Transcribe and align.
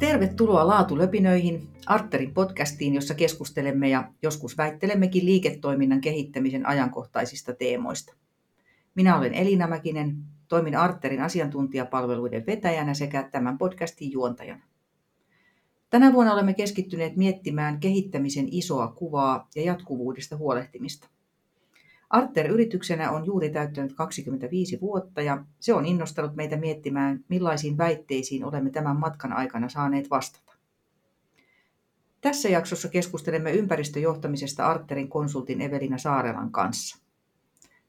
Tervetuloa 0.00 0.66
Laatulöpinöihin, 0.66 1.68
Arterin 1.86 2.34
podcastiin, 2.34 2.94
jossa 2.94 3.14
keskustelemme 3.14 3.88
ja 3.88 4.12
joskus 4.22 4.58
väittelemmekin 4.58 5.26
liiketoiminnan 5.26 6.00
kehittämisen 6.00 6.66
ajankohtaisista 6.66 7.54
teemoista. 7.54 8.14
Minä 8.94 9.18
olen 9.18 9.34
Elina 9.34 9.66
Mäkinen, 9.66 10.16
toimin 10.48 10.76
Arterin 10.76 11.20
asiantuntijapalveluiden 11.20 12.46
vetäjänä 12.46 12.94
sekä 12.94 13.28
tämän 13.32 13.58
podcastin 13.58 14.12
juontajana. 14.12 14.62
Tänä 15.90 16.12
vuonna 16.12 16.32
olemme 16.32 16.54
keskittyneet 16.54 17.16
miettimään 17.16 17.80
kehittämisen 17.80 18.48
isoa 18.50 18.88
kuvaa 18.88 19.48
ja 19.56 19.62
jatkuvuudesta 19.62 20.36
huolehtimista. 20.36 21.08
Arter 22.10 22.46
yrityksenä 22.46 23.10
on 23.10 23.26
juuri 23.26 23.50
täyttänyt 23.50 23.92
25 23.92 24.80
vuotta 24.80 25.22
ja 25.22 25.44
se 25.60 25.74
on 25.74 25.86
innostanut 25.86 26.36
meitä 26.36 26.56
miettimään, 26.56 27.24
millaisiin 27.28 27.78
väitteisiin 27.78 28.44
olemme 28.44 28.70
tämän 28.70 28.96
matkan 28.96 29.32
aikana 29.32 29.68
saaneet 29.68 30.10
vastata. 30.10 30.52
Tässä 32.20 32.48
jaksossa 32.48 32.88
keskustelemme 32.88 33.52
ympäristöjohtamisesta 33.52 34.66
Arterin 34.66 35.08
konsultin 35.08 35.60
Evelina 35.60 35.98
Saarelan 35.98 36.52
kanssa. 36.52 36.98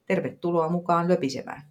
Tervetuloa 0.06 0.70
mukaan 0.70 1.08
löpisemään. 1.08 1.62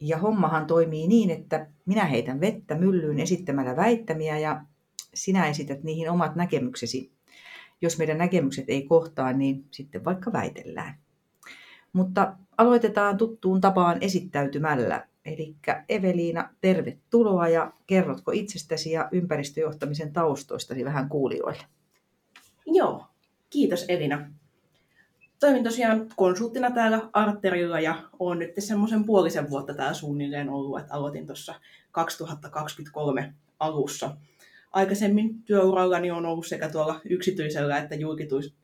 Ja 0.00 0.18
hommahan 0.18 0.66
toimii 0.66 1.08
niin, 1.08 1.30
että 1.30 1.66
minä 1.86 2.04
heitän 2.04 2.40
vettä 2.40 2.74
myllyyn 2.74 3.20
esittämällä 3.20 3.76
väittämiä 3.76 4.38
ja 4.38 4.64
sinä 5.14 5.46
esität 5.46 5.82
niihin 5.82 6.10
omat 6.10 6.36
näkemyksesi 6.36 7.11
jos 7.82 7.98
meidän 7.98 8.18
näkemykset 8.18 8.64
ei 8.68 8.82
kohtaa, 8.82 9.32
niin 9.32 9.64
sitten 9.70 10.04
vaikka 10.04 10.32
väitellään. 10.32 10.94
Mutta 11.92 12.36
aloitetaan 12.58 13.16
tuttuun 13.16 13.60
tapaan 13.60 13.98
esittäytymällä. 14.00 15.06
Eli 15.24 15.56
Eveliina, 15.88 16.48
tervetuloa 16.60 17.48
ja 17.48 17.72
kerrotko 17.86 18.32
itsestäsi 18.32 18.90
ja 18.90 19.08
ympäristöjohtamisen 19.12 20.12
taustoistasi 20.12 20.84
vähän 20.84 21.08
kuulijoille? 21.08 21.64
Joo, 22.66 23.06
kiitos 23.50 23.84
Elina. 23.88 24.30
Toimin 25.40 25.64
tosiaan 25.64 26.06
konsulttina 26.16 26.70
täällä 26.70 27.08
Arterilla 27.12 27.80
ja 27.80 28.02
olen 28.18 28.38
nyt 28.38 28.52
semmoisen 28.58 29.04
puolisen 29.04 29.50
vuotta 29.50 29.74
täällä 29.74 29.94
suunnilleen 29.94 30.48
ollut, 30.48 30.80
että 30.80 30.94
aloitin 30.94 31.26
tuossa 31.26 31.54
2023 31.90 33.34
alussa 33.58 34.16
aikaisemmin 34.72 35.42
työurallani 35.42 36.10
on 36.10 36.26
ollut 36.26 36.46
sekä 36.46 36.68
tuolla 36.68 37.00
yksityisellä 37.04 37.78
että 37.78 37.94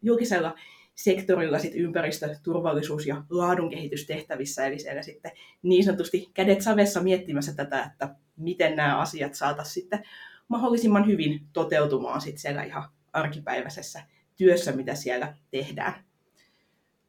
julkisella 0.03 0.55
sektorilla 0.95 1.59
sit 1.59 1.73
ympäristö, 1.75 2.37
turvallisuus 2.43 3.07
ja 3.07 3.23
laadun 3.31 3.71
kehitystehtävissä, 3.71 4.67
eli 4.67 4.79
siellä 4.79 5.03
sitten 5.03 5.33
niin 5.63 5.85
sanotusti 5.85 6.31
kädet 6.35 6.61
savessa 6.61 7.03
miettimässä 7.03 7.55
tätä, 7.55 7.83
että 7.93 8.15
miten 8.37 8.77
nämä 8.77 8.99
asiat 8.99 9.35
saataisiin 9.35 9.75
sitten 9.75 10.03
mahdollisimman 10.49 11.07
hyvin 11.07 11.41
toteutumaan 11.53 12.21
sitten 12.21 12.41
siellä 12.41 12.63
ihan 12.63 12.89
arkipäiväisessä 13.13 14.03
työssä, 14.37 14.73
mitä 14.73 14.95
siellä 14.95 15.35
tehdään. 15.51 15.95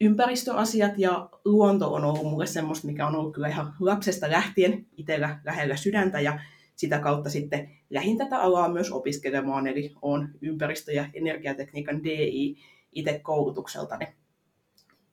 Ympäristöasiat 0.01 0.91
ja 0.97 1.29
luonto 1.45 1.93
on 1.93 2.05
ollut 2.05 2.23
mulle 2.23 2.45
semmoista, 2.45 2.87
mikä 2.87 3.07
on 3.07 3.15
ollut 3.15 3.33
kyllä 3.33 3.47
ihan 3.47 3.73
lapsesta 3.79 4.31
lähtien 4.31 4.85
itsellä 4.97 5.39
lähellä 5.45 5.75
sydäntä, 5.75 6.19
ja 6.19 6.39
sitä 6.79 6.99
kautta 6.99 7.29
sitten 7.29 7.69
lähin 7.89 8.17
tätä 8.17 8.37
alaa 8.37 8.69
myös 8.73 8.91
opiskelemaan, 8.91 9.67
eli 9.67 9.91
olen 10.01 10.29
ympäristö- 10.41 10.91
ja 10.91 11.05
energiatekniikan 11.13 12.03
DI 12.03 12.57
itse 12.91 13.19
koulutukseltani. 13.23 14.07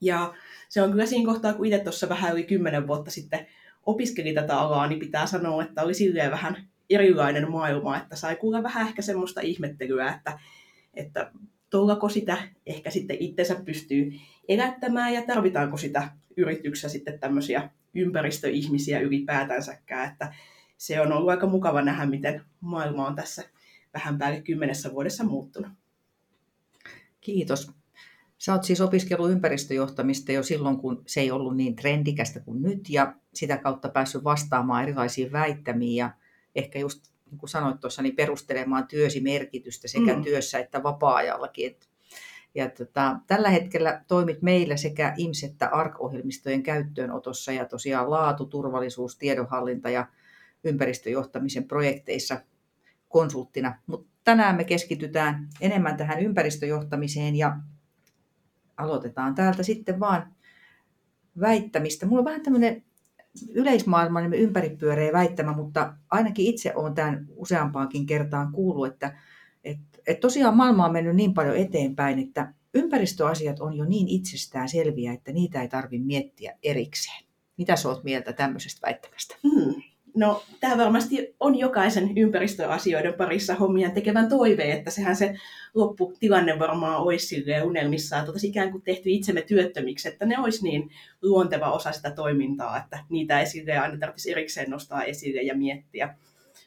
Ja 0.01 0.35
se 0.69 0.83
on 0.83 0.91
kyllä 0.91 1.07
siinä 1.07 1.33
kohtaa, 1.33 1.55
kun 1.55 1.67
itse 1.67 1.79
tuossa 1.79 2.09
vähän 2.09 2.33
yli 2.33 2.45
kymmenen 2.45 2.87
vuotta 2.87 3.11
sitten 3.11 3.47
opiskeli 3.87 4.35
tätä 4.35 4.59
alaa, 4.59 4.87
niin 4.87 4.99
pitää 4.99 5.27
sanoa, 5.27 5.63
että 5.63 5.83
oli 5.83 5.95
silleen 5.95 6.31
vähän 6.31 6.69
erilainen 6.91 7.51
maailma, 7.51 7.97
että 7.97 8.17
sai 8.17 8.37
kuulla 8.37 8.63
vähän 8.63 8.89
ehkä 8.89 9.03
semmoista 9.03 9.41
ihmettelyä, 9.41 10.15
että, 10.15 10.39
että 10.95 11.33
tullako 11.71 12.09
sitä 12.09 12.39
ehkä 12.67 12.91
sitten 12.91 13.17
itsensä 13.21 13.55
pystyy 13.65 14.13
elättämään 14.49 15.15
ja 15.15 15.23
tarvitaanko 15.23 15.77
sitä 15.77 16.11
yrityksessä 16.37 16.89
sitten 16.89 17.21
tämmöisiä 17.21 17.71
ympäristöihmisiä 17.95 19.01
ylipäätänsäkään, 19.01 20.13
että 20.13 20.35
se 20.77 21.01
on 21.01 21.13
ollut 21.13 21.31
aika 21.31 21.47
mukava 21.47 21.83
nähdä, 21.83 22.07
miten 22.07 22.45
maailma 22.61 23.07
on 23.07 23.15
tässä 23.15 23.43
vähän 23.95 24.19
päälle 24.19 24.41
kymmenessä 24.41 24.93
vuodessa 24.93 25.25
muuttunut. 25.25 25.73
Kiitos. 27.21 27.71
Sä 28.39 28.53
oot 28.53 28.65
siis 28.65 28.81
opiskellut 28.81 29.31
ympäristöjohtamista 29.31 30.33
jo 30.33 30.43
silloin, 30.43 30.77
kun 30.77 31.03
se 31.07 31.21
ei 31.21 31.31
ollut 31.31 31.57
niin 31.57 31.77
trendikästä 31.77 32.41
kuin 32.41 32.63
nyt, 32.63 32.91
ja 32.91 33.15
sitä 33.35 33.57
kautta 33.57 33.89
päässyt 33.89 34.25
vastaamaan 34.25 34.83
erilaisiin 34.83 35.33
väittämiin, 35.33 35.97
ja 35.97 36.11
ehkä 36.55 36.79
just 36.79 37.13
niin 37.31 37.39
kuin 37.39 37.51
sanoit 37.51 37.81
tuossa, 37.81 38.03
niin 38.03 38.17
perustelemaan 38.17 38.89
työsi 38.89 39.21
merkitystä 39.21 39.89
sekä 39.89 40.17
mm. 40.17 40.23
työssä 40.23 40.59
että 40.59 40.83
vapaa-ajallakin. 40.83 41.77
ja 42.55 42.71
tota, 42.71 43.17
tällä 43.27 43.51
hetkellä 43.51 44.05
toimit 44.09 44.43
meillä 44.43 44.77
sekä 44.77 45.15
IMS- 45.19 45.51
että 45.51 45.69
ARK-ohjelmistojen 45.69 46.63
käyttöönotossa, 46.63 47.53
ja 47.53 47.65
tosiaan 47.65 48.11
laatu, 48.11 48.47
turvallisuus, 48.47 49.17
tiedonhallinta 49.19 49.91
ja 49.91 50.07
ympäristöjohtamisen 50.65 51.65
projekteissa 51.65 52.41
konsulttina. 53.09 53.79
Mutta 53.87 54.09
tänään 54.25 54.57
me 54.57 54.65
keskitytään 54.65 55.49
enemmän 55.61 55.97
tähän 55.97 56.21
ympäristöjohtamiseen 56.21 57.37
ja 57.37 57.57
aloitetaan 58.77 59.35
täältä 59.35 59.63
sitten 59.63 60.01
vaan 60.01 60.35
väittämistä. 61.41 62.07
Mulla 62.07 62.21
on 62.21 62.25
vähän 62.25 62.43
tämmöinen 62.43 62.85
yleismaailmallinen 63.51 64.41
ympäripyöreä 64.41 65.13
väittämä, 65.13 65.53
mutta 65.53 65.95
ainakin 66.11 66.47
itse 66.47 66.73
olen 66.75 66.95
tämän 66.95 67.27
useampaankin 67.37 68.07
kertaan 68.07 68.53
kuullut, 68.53 68.87
että, 68.87 69.19
että, 69.65 69.99
että 70.07 70.21
tosiaan 70.21 70.57
maailma 70.57 70.87
on 70.87 70.93
mennyt 70.93 71.17
niin 71.17 71.35
paljon 71.35 71.57
eteenpäin, 71.57 72.19
että 72.19 72.55
ympäristöasiat 72.75 73.61
on 73.61 73.77
jo 73.77 73.85
niin 73.85 74.09
itsestään 74.09 74.69
selviä, 74.69 75.13
että 75.13 75.33
niitä 75.33 75.63
ei 75.63 75.69
tarvitse 75.69 76.07
miettiä 76.07 76.59
erikseen. 76.63 77.25
Mitä 77.57 77.77
sä 77.77 77.89
oot 77.89 78.05
mieltä 78.05 78.33
tämmöisestä 78.33 78.87
väittämästä? 78.87 79.37
Hmm. 79.43 79.83
No, 80.17 80.43
tämä 80.61 80.79
varmasti 80.79 81.35
on 81.41 81.59
jokaisen 81.59 82.19
ympäristöasioiden 82.19 83.15
parissa 83.15 83.55
hommia 83.55 83.91
tekevän 83.91 84.29
toive, 84.29 84.73
että 84.73 84.91
sehän 84.91 85.17
se 85.17 85.35
lopputilanne 85.75 86.59
varmaan 86.59 86.97
olisi 86.97 87.27
silleen 87.27 87.65
unelmissaan, 87.65 88.25
että 88.25 88.33
ikään 88.43 88.71
kuin 88.71 88.83
tehty 88.83 89.11
itsemme 89.11 89.43
työttömiksi, 89.43 90.09
että 90.09 90.27
ne 90.27 90.39
olisi 90.39 90.65
niin 90.65 90.91
luonteva 91.23 91.73
osa 91.73 91.93
sitä 91.93 92.11
toimintaa, 92.11 92.79
että 92.79 93.05
niitä 93.09 93.41
ei 93.41 93.47
silleen 93.47 93.83
aina 93.83 93.99
tarvitsisi 93.99 94.31
erikseen 94.31 94.71
nostaa 94.71 95.05
esille 95.05 95.43
ja 95.43 95.57
miettiä. 95.57 96.15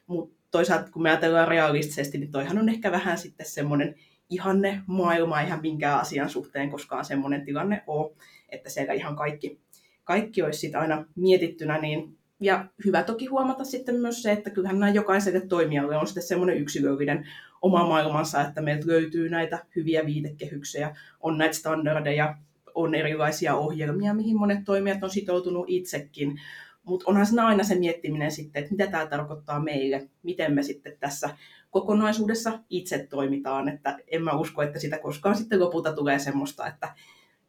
Mutta 0.07 0.35
toisaalta 0.51 0.91
kun 0.91 1.03
me 1.03 1.09
ajatellaan 1.09 1.47
realistisesti, 1.47 2.17
niin 2.17 2.31
toihan 2.31 2.57
on 2.57 2.69
ehkä 2.69 2.91
vähän 2.91 3.17
sitten 3.17 3.45
semmoinen 3.45 3.95
ihanne 4.29 4.81
maailma 4.87 5.41
ihan 5.41 5.61
minkään 5.61 5.99
asian 5.99 6.29
suhteen 6.29 6.69
koskaan 6.69 7.05
semmoinen 7.05 7.45
tilanne 7.45 7.83
ole, 7.87 8.11
että 8.49 8.69
siellä 8.69 8.93
ihan 8.93 9.15
kaikki, 9.15 9.59
kaikki 10.03 10.41
olisi 10.41 10.59
sitten 10.59 10.81
aina 10.81 11.05
mietittynä, 11.15 11.77
niin 11.77 12.18
ja 12.39 12.65
hyvä 12.85 13.03
toki 13.03 13.25
huomata 13.25 13.63
sitten 13.63 13.95
myös 13.95 14.23
se, 14.23 14.31
että 14.31 14.49
kyllähän 14.49 14.79
nämä 14.79 14.91
jokaiselle 14.91 15.41
toimijalle 15.41 15.97
on 15.97 16.07
sitten 16.07 16.23
semmoinen 16.23 16.57
yksilöllinen 16.57 17.27
oma 17.61 17.87
maailmansa, 17.87 18.41
että 18.41 18.61
meiltä 18.61 18.87
löytyy 18.87 19.29
näitä 19.29 19.65
hyviä 19.75 20.05
viitekehyksiä, 20.05 20.95
on 21.19 21.37
näitä 21.37 21.55
standardeja, 21.55 22.37
on 22.75 22.95
erilaisia 22.95 23.55
ohjelmia, 23.55 24.13
mihin 24.13 24.37
monet 24.37 24.59
toimijat 24.65 25.03
on 25.03 25.09
sitoutunut 25.09 25.65
itsekin. 25.67 26.41
Mutta 26.83 27.05
onhan 27.07 27.25
siinä 27.25 27.47
aina 27.47 27.63
se 27.63 27.75
miettiminen 27.75 28.31
sitten, 28.31 28.59
että 28.59 28.71
mitä 28.71 28.87
tämä 28.87 29.05
tarkoittaa 29.05 29.59
meille, 29.59 30.09
miten 30.23 30.53
me 30.53 30.63
sitten 30.63 30.97
tässä 30.99 31.29
kokonaisuudessa 31.69 32.59
itse 32.69 33.07
toimitaan. 33.09 33.69
Että 33.69 33.97
en 34.07 34.23
mä 34.23 34.31
usko, 34.31 34.61
että 34.61 34.79
sitä 34.79 34.99
koskaan 34.99 35.35
sitten 35.35 35.59
lopulta 35.59 35.93
tulee 35.93 36.19
semmoista, 36.19 36.67
että 36.67 36.95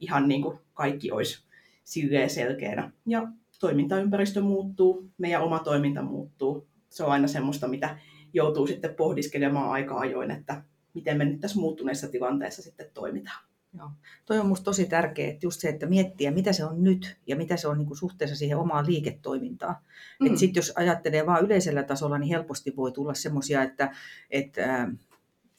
ihan 0.00 0.28
niin 0.28 0.42
kuin 0.42 0.58
kaikki 0.74 1.12
olisi 1.12 1.44
silleen 1.84 2.30
selkeänä. 2.30 2.90
Ja 3.06 3.28
toimintaympäristö 3.60 4.40
muuttuu, 4.40 5.10
meidän 5.18 5.42
oma 5.42 5.58
toiminta 5.58 6.02
muuttuu. 6.02 6.68
Se 6.88 7.04
on 7.04 7.12
aina 7.12 7.28
semmoista, 7.28 7.68
mitä 7.68 7.98
joutuu 8.32 8.66
sitten 8.66 8.94
pohdiskelemaan 8.94 9.70
aika 9.70 9.98
ajoin, 9.98 10.30
että 10.30 10.62
miten 10.94 11.18
me 11.18 11.24
nyt 11.24 11.40
tässä 11.40 11.60
muuttuneessa 11.60 12.08
tilanteessa 12.08 12.62
sitten 12.62 12.86
toimitaan. 12.94 13.44
Joo. 13.78 13.90
Toi 14.26 14.38
on 14.38 14.46
minusta 14.46 14.64
tosi 14.64 14.86
tärkeää, 14.86 15.30
että 15.30 15.46
just 15.46 15.60
se, 15.60 15.68
että 15.68 15.86
miettiä, 15.86 16.30
mitä 16.30 16.52
se 16.52 16.64
on 16.64 16.84
nyt 16.84 17.16
ja 17.26 17.36
mitä 17.36 17.56
se 17.56 17.68
on 17.68 17.78
niin 17.78 17.86
kuin 17.86 17.98
suhteessa 17.98 18.36
siihen 18.36 18.58
omaan 18.58 18.86
liiketoimintaan. 18.86 19.76
Mm. 20.20 20.36
Sitten 20.36 20.60
jos 20.60 20.72
ajattelee 20.76 21.26
vain 21.26 21.44
yleisellä 21.44 21.82
tasolla, 21.82 22.18
niin 22.18 22.28
helposti 22.28 22.76
voi 22.76 22.92
tulla 22.92 23.14
semmoisia, 23.14 23.62
että, 23.62 23.94
että 24.30 24.88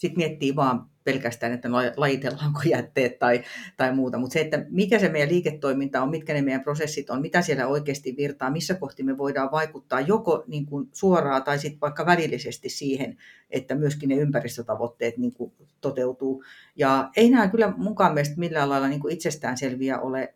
sitten 0.01 0.18
miettii 0.18 0.56
vaan 0.56 0.89
pelkästään, 1.03 1.53
että 1.53 1.69
lajitellaanko 1.98 2.59
jätteet 2.65 3.19
tai, 3.19 3.44
tai 3.77 3.95
muuta, 3.95 4.18
mutta 4.18 4.33
se, 4.33 4.42
että 4.42 4.65
mikä 4.69 5.00
se 5.00 5.09
meidän 5.09 5.30
liiketoiminta 5.30 6.01
on, 6.01 6.09
mitkä 6.09 6.33
ne 6.33 6.42
meidän 6.42 6.63
prosessit 6.63 7.09
on, 7.09 7.21
mitä 7.21 7.42
siellä 7.42 7.68
oikeasti 7.68 8.15
virtaa, 8.18 8.50
missä 8.50 8.74
kohti 8.74 9.03
me 9.03 9.18
voidaan 9.18 9.51
vaikuttaa 9.51 10.01
joko 10.01 10.44
niin 10.48 10.65
kuin 10.65 10.89
suoraan 10.92 11.44
tai 11.44 11.59
sitten 11.59 11.81
vaikka 11.81 12.06
välillisesti 12.06 12.69
siihen, 12.69 13.18
että 13.50 13.75
myöskin 13.75 14.09
ne 14.09 14.15
ympäristötavoitteet 14.15 15.18
niin 15.18 15.33
kuin 15.33 15.53
toteutuu. 15.81 16.44
Ja 16.75 17.09
ei 17.15 17.30
nämä 17.30 17.48
kyllä 17.48 17.74
mukaan 17.77 18.13
mielestä 18.13 18.39
millään 18.39 18.69
lailla 18.69 18.88
niin 18.88 19.01
kuin 19.01 19.13
itsestäänselviä 19.13 20.00
ole. 20.00 20.33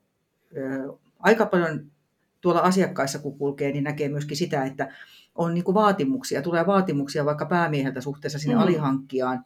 Aika 1.20 1.46
paljon 1.46 1.92
tuolla 2.42 2.60
asiakkaissa 2.60 3.20
kun 3.20 3.38
kulkee, 3.38 3.72
niin 3.72 3.84
näkee 3.84 4.10
myöskin 4.10 4.38
sitä, 4.38 4.66
että 4.66 4.94
on 5.36 5.54
niin 5.54 5.64
kuin 5.64 5.76
vaatimuksia, 5.76 6.42
tulee 6.42 6.68
vaatimuksia 6.68 7.26
vaikka 7.26 7.46
päämieheltä 7.46 8.02
suhteessa 8.02 8.40
sinne 8.40 8.56
mm. 8.56 8.62
alihankkijaan, 8.62 9.46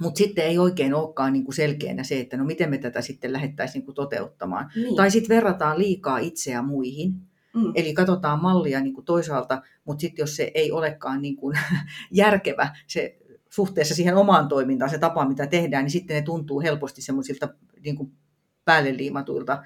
mutta 0.00 0.18
sitten 0.18 0.44
ei 0.44 0.58
oikein 0.58 0.94
olekaan 0.94 1.32
niin 1.32 1.44
kuin 1.44 1.54
selkeänä 1.54 2.02
se, 2.02 2.20
että 2.20 2.36
no 2.36 2.44
miten 2.44 2.70
me 2.70 2.78
tätä 2.78 3.00
sitten 3.00 3.32
lähdettäisiin 3.32 3.80
niin 3.80 3.84
kuin 3.84 3.94
toteuttamaan. 3.94 4.70
Niin. 4.76 4.96
Tai 4.96 5.10
sitten 5.10 5.36
verrataan 5.36 5.78
liikaa 5.78 6.18
itseä 6.18 6.62
muihin. 6.62 7.14
Mm. 7.54 7.72
Eli 7.74 7.94
katsotaan 7.94 8.42
mallia 8.42 8.80
niin 8.80 8.94
kuin 8.94 9.04
toisaalta, 9.04 9.62
mutta 9.84 10.00
sitten 10.00 10.22
jos 10.22 10.36
se 10.36 10.50
ei 10.54 10.72
olekaan 10.72 11.22
niin 11.22 11.36
kuin 11.36 11.58
järkevä 12.10 12.76
se 12.86 13.18
suhteessa 13.50 13.94
siihen 13.94 14.16
omaan 14.16 14.48
toimintaan, 14.48 14.90
se 14.90 14.98
tapa 14.98 15.28
mitä 15.28 15.46
tehdään, 15.46 15.84
niin 15.84 15.90
sitten 15.90 16.14
ne 16.14 16.22
tuntuu 16.22 16.60
helposti 16.60 17.02
semmoisilta 17.02 17.48
niin 17.84 18.12
päälle 18.64 18.96
liimatuilta 18.96 19.62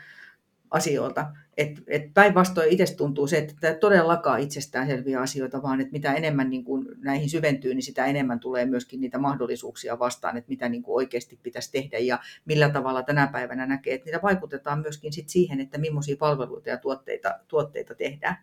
asioilta. 0.70 1.26
Et, 1.56 1.82
et 1.86 2.14
päinvastoin 2.14 2.68
itse 2.68 2.96
tuntuu 2.96 3.26
se, 3.26 3.38
että 3.38 3.54
tämä 3.60 3.74
todellakaan 3.74 4.40
itsestään 4.40 4.86
selviä 4.86 5.20
asioita, 5.20 5.62
vaan 5.62 5.80
että 5.80 5.92
mitä 5.92 6.12
enemmän 6.12 6.50
niin 6.50 6.64
kuin 6.64 6.86
näihin 6.96 7.30
syventyy, 7.30 7.74
niin 7.74 7.82
sitä 7.82 8.06
enemmän 8.06 8.40
tulee 8.40 8.66
myöskin 8.66 9.00
niitä 9.00 9.18
mahdollisuuksia 9.18 9.98
vastaan, 9.98 10.36
että 10.36 10.48
mitä 10.48 10.68
niin 10.68 10.82
kuin 10.82 10.94
oikeasti 10.96 11.38
pitäisi 11.42 11.72
tehdä 11.72 11.98
ja 11.98 12.18
millä 12.44 12.68
tavalla 12.68 13.02
tänä 13.02 13.26
päivänä 13.26 13.66
näkee, 13.66 13.94
että 13.94 14.04
niitä 14.04 14.22
vaikutetaan 14.22 14.80
myöskin 14.80 15.12
sit 15.12 15.28
siihen, 15.28 15.60
että 15.60 15.78
millaisia 15.78 16.16
palveluita 16.16 16.68
ja 16.68 16.76
tuotteita, 16.76 17.38
tuotteita 17.48 17.94
tehdään. 17.94 18.36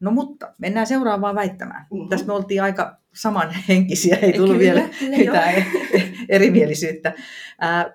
No 0.00 0.10
mutta, 0.10 0.54
mennään 0.58 0.86
seuraavaan 0.86 1.34
väittämään. 1.34 1.86
Mm-hmm. 1.90 2.08
Tässä 2.08 2.26
me 2.26 2.32
oltiin 2.32 2.62
aika 2.62 2.96
samanhenkisiä, 3.14 4.16
ei 4.16 4.32
tullut 4.32 4.56
kyllä, 4.56 4.74
vielä 4.74 4.88
kyllä 4.98 5.16
mitään 5.16 5.54
erimielisyyttä. 6.28 7.12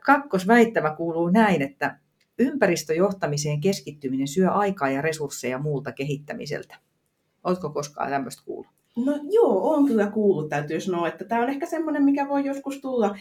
Kakkosväittämä 0.06 0.96
kuuluu 0.96 1.30
näin, 1.30 1.62
että 1.62 1.98
ympäristöjohtamiseen 2.42 3.62
keskittyminen 3.62 4.28
syö 4.28 4.52
aikaa 4.52 4.90
ja 4.90 5.02
resursseja 5.02 5.60
muulta 5.60 5.92
kehittämiseltä. 5.92 6.76
Oletko 7.44 7.70
koskaan 7.70 8.10
tämmöistä 8.10 8.44
kuullut? 8.46 8.72
No 8.96 9.20
joo, 9.30 9.74
on 9.74 9.86
kyllä 9.86 10.08
kuullut, 10.08 10.50
täytyy 10.50 10.82
sanoa, 10.82 11.08
että 11.08 11.26
tämä 11.26 11.42
on 11.42 11.50
ehkä 11.50 11.66
semmoinen, 11.66 12.04
mikä 12.04 12.28
voi 12.28 12.46
joskus 12.46 12.82
tulla 12.82 13.16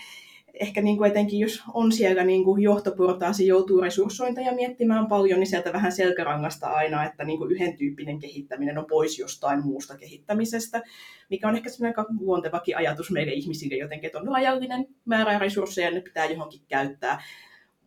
ehkä 0.55 0.83
niin 0.83 0.97
kuin 0.97 1.11
etenkin 1.11 1.41
jos 1.41 1.63
on 1.75 1.93
siellä 1.93 2.25
niin 2.25 2.45
kuin 2.45 2.63
johtoportaasi 2.63 3.47
joutuu 3.47 3.81
resurssointeja 3.81 4.53
miettimään 4.53 5.07
paljon, 5.07 5.41
niin 5.41 5.47
sieltä 5.47 5.73
vähän 5.73 5.93
selkärangasta 5.93 6.67
aina, 6.67 7.05
että 7.05 7.25
niin 7.25 7.39
kuin 7.39 7.53
yhden 7.53 7.77
tyyppinen 7.77 8.19
kehittäminen 8.19 8.79
on 8.79 8.87
pois 8.87 9.19
jostain 9.19 9.65
muusta 9.65 9.99
kehittämisestä, 9.99 10.83
mikä 11.31 11.49
on 11.49 11.57
ehkä 11.57 11.71
aika 11.87 12.07
luontevakin 12.21 12.77
ajatus 12.77 13.11
meille 13.11 13.33
ihmisille 13.33 13.77
jotenkin, 13.77 14.07
että 14.07 14.19
on 14.19 14.29
rajallinen 14.29 14.87
määrä 15.05 15.39
resursseja 15.39 15.89
ja 15.89 15.95
ne 15.95 16.01
pitää 16.01 16.27
johonkin 16.27 16.61
käyttää. 16.69 17.23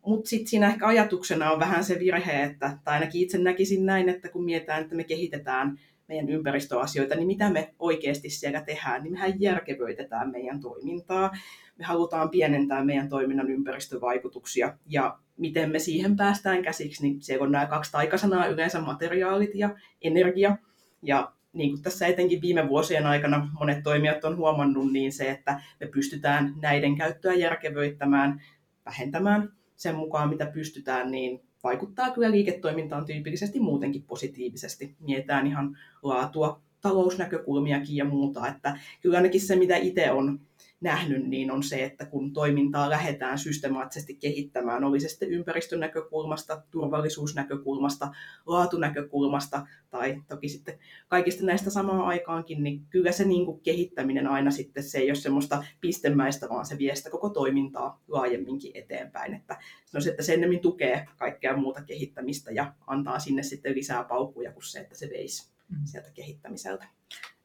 Mutta 0.06 0.30
sitten 0.30 0.48
siinä 0.48 0.68
ehkä 0.68 0.88
ajatuksena 0.88 1.52
on 1.52 1.60
vähän 1.60 1.84
se 1.84 2.00
virhe, 2.00 2.44
että, 2.44 2.78
tai 2.84 2.94
ainakin 2.94 3.22
itse 3.22 3.38
näkisin 3.38 3.86
näin, 3.86 4.10
että 4.10 4.30
kun 4.30 4.46
mietitään, 4.46 4.82
että 4.82 4.96
me 4.96 5.04
kehitetään 5.04 5.80
meidän 6.08 6.30
ympäristöasioita, 6.30 7.16
niin 7.16 7.28
mitä 7.28 7.50
me 7.50 7.74
oikeasti 7.80 8.30
siellä 8.30 8.62
tehdään, 8.62 9.04
niin 9.04 9.12
mehän 9.14 9.42
järkevöitetään 9.42 10.32
meidän 10.32 10.60
toimintaa. 10.62 11.32
Me 11.78 11.86
halutaan 11.86 12.30
pienentää 12.30 12.86
meidän 12.86 13.10
toiminnan 13.10 13.52
ympäristövaikutuksia 13.52 14.78
ja 14.86 15.18
miten 15.38 15.72
me 15.72 15.80
siihen 15.80 16.16
päästään 16.16 16.64
käsiksi, 16.64 17.04
niin 17.04 17.22
siellä 17.22 17.44
on 17.44 17.52
nämä 17.52 17.66
kaksi 17.66 17.92
taikasanaa 17.92 18.48
yleensä 18.48 18.82
materiaalit 18.82 19.56
ja 19.56 19.76
energia. 20.02 20.58
Ja 21.02 21.32
niin 21.54 21.70
kuin 21.70 21.82
tässä 21.82 22.08
etenkin 22.08 22.42
viime 22.42 22.70
vuosien 22.70 23.06
aikana 23.06 23.50
monet 23.60 23.84
toimijat 23.84 24.26
on 24.26 24.38
huomannut, 24.38 24.92
niin 24.92 25.12
se, 25.12 25.30
että 25.30 25.62
me 25.80 25.88
pystytään 25.88 26.54
näiden 26.62 26.98
käyttöä 26.98 27.34
järkevöittämään, 27.34 28.42
vähentämään 28.86 29.50
sen 29.76 29.96
mukaan, 29.96 30.30
mitä 30.30 30.46
pystytään, 30.46 31.12
niin 31.12 31.42
vaikuttaa 31.64 32.12
kyllä 32.12 32.32
liiketoimintaan 32.32 33.06
tyypillisesti 33.06 33.60
muutenkin 33.60 34.04
positiivisesti. 34.04 34.96
Mietitään 35.00 35.48
ihan 35.48 35.78
laatua, 36.04 36.62
talousnäkökulmiakin 36.82 37.96
ja 37.96 38.06
muuta, 38.06 38.48
että 38.48 38.80
kyllä 39.02 39.18
ainakin 39.18 39.42
se, 39.42 39.56
mitä 39.56 39.78
itse 39.78 40.12
on 40.12 40.40
nähnyt, 40.84 41.28
niin 41.28 41.52
on 41.52 41.64
se, 41.64 41.84
että 41.84 42.06
kun 42.06 42.34
toimintaa 42.34 42.90
lähdetään 42.90 43.40
systemaattisesti 43.40 44.16
kehittämään, 44.16 44.84
oli 44.84 45.00
se 45.00 45.10
sitten 45.10 45.32
ympäristön 45.32 45.80
näkökulmasta, 45.80 46.62
turvallisuusnäkökulmasta, 46.72 48.12
laatunäkökulmasta 48.46 49.68
tai 49.90 50.22
toki 50.28 50.50
sitten 50.50 50.80
kaikista 51.08 51.46
näistä 51.46 51.70
samaan 51.70 52.02
aikaankin, 52.02 52.64
niin 52.64 52.86
kyllä 52.90 53.12
se 53.12 53.26
niin 53.26 53.46
kuin 53.46 53.62
kehittäminen 53.62 54.28
aina 54.28 54.52
sitten 54.52 54.84
se 54.84 54.98
ei 54.98 55.10
ole 55.10 55.16
semmoista 55.16 55.64
pistemäistä, 55.82 56.50
vaan 56.50 56.66
se 56.66 56.78
vie 56.78 56.96
sitä 56.96 57.10
koko 57.10 57.30
toimintaa 57.30 58.02
laajemminkin 58.08 58.72
eteenpäin. 58.74 59.34
Että 59.34 59.58
se 59.86 59.98
on 59.98 60.02
se, 60.02 60.10
että 60.10 60.24
se 60.24 60.34
ennemmin 60.34 60.60
tukee 60.60 61.08
kaikkea 61.18 61.58
muuta 61.58 61.84
kehittämistä 61.84 62.52
ja 62.52 62.74
antaa 62.88 63.20
sinne 63.20 63.44
sitten 63.44 63.76
lisää 63.76 64.04
paukkuja 64.04 64.52
kuin 64.52 64.64
se, 64.64 64.80
että 64.80 64.96
se 64.96 65.10
veisi 65.10 65.52
mm. 65.70 65.78
sieltä 65.86 66.12
kehittämiseltä. 66.12 66.86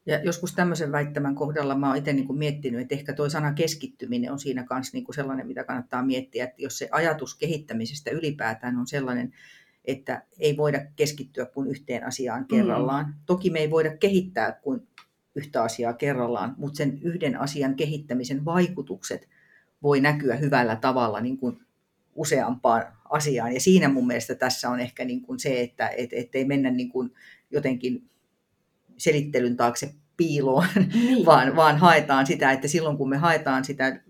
Ja 0.09 0.21
joskus 0.23 0.55
tämmöisen 0.55 0.93
väittämän 0.93 1.35
kohdalla 1.35 1.75
mä 1.75 1.89
oon 1.89 1.97
itse 1.97 2.13
niin 2.13 2.27
kuin 2.27 2.39
miettinyt, 2.39 2.81
että 2.81 2.95
ehkä 2.95 3.13
tuo 3.13 3.29
sana 3.29 3.53
keskittyminen 3.53 4.33
on 4.33 4.39
siinä 4.39 4.65
kanssa 4.65 4.97
niin 4.97 5.05
kuin 5.05 5.15
sellainen, 5.15 5.47
mitä 5.47 5.65
kannattaa 5.65 6.03
miettiä, 6.03 6.45
että 6.45 6.63
jos 6.63 6.79
se 6.79 6.89
ajatus 6.91 7.35
kehittämisestä 7.35 8.11
ylipäätään 8.11 8.77
on 8.77 8.87
sellainen, 8.87 9.33
että 9.85 10.23
ei 10.39 10.57
voida 10.57 10.87
keskittyä 10.97 11.47
kuin 11.47 11.69
yhteen 11.71 12.05
asiaan 12.05 12.47
kerrallaan. 12.47 13.07
Mm. 13.07 13.15
Toki 13.27 13.51
me 13.51 13.59
ei 13.59 13.71
voida 13.71 13.97
kehittää 13.97 14.53
kuin 14.53 14.89
yhtä 15.35 15.63
asiaa 15.63 15.93
kerrallaan, 15.93 16.55
mutta 16.59 16.77
sen 16.77 16.99
yhden 17.03 17.41
asian 17.41 17.75
kehittämisen 17.75 18.45
vaikutukset 18.45 19.29
voi 19.83 20.01
näkyä 20.01 20.37
hyvällä 20.37 20.77
tavalla 20.77 21.21
niin 21.21 21.39
kuin 21.39 21.61
useampaan 22.15 22.85
asiaan. 23.11 23.55
Ja 23.55 23.61
siinä 23.61 23.89
mun 23.89 24.07
mielestä 24.07 24.35
tässä 24.35 24.71
on 24.71 24.81
ehkä 24.81 25.05
niin 25.05 25.23
kuin 25.23 25.39
se, 25.39 25.61
että 25.61 25.89
et, 25.89 26.13
et 26.13 26.35
ei 26.35 26.45
mennä 26.45 26.71
niin 26.71 26.89
kuin 26.89 27.13
jotenkin 27.51 28.09
selittelyn 28.99 29.57
taakse 29.57 29.95
piiloon, 30.17 30.67
niin. 30.95 31.27
vaan, 31.27 31.57
vaan 31.57 31.77
haetaan 31.77 32.27
sitä, 32.27 32.53
että 32.53 32.69
silloin 32.69 32.97
kun 32.97 33.09
me 33.09 33.17
haetaan 33.17 33.65
sitä 33.65 34.01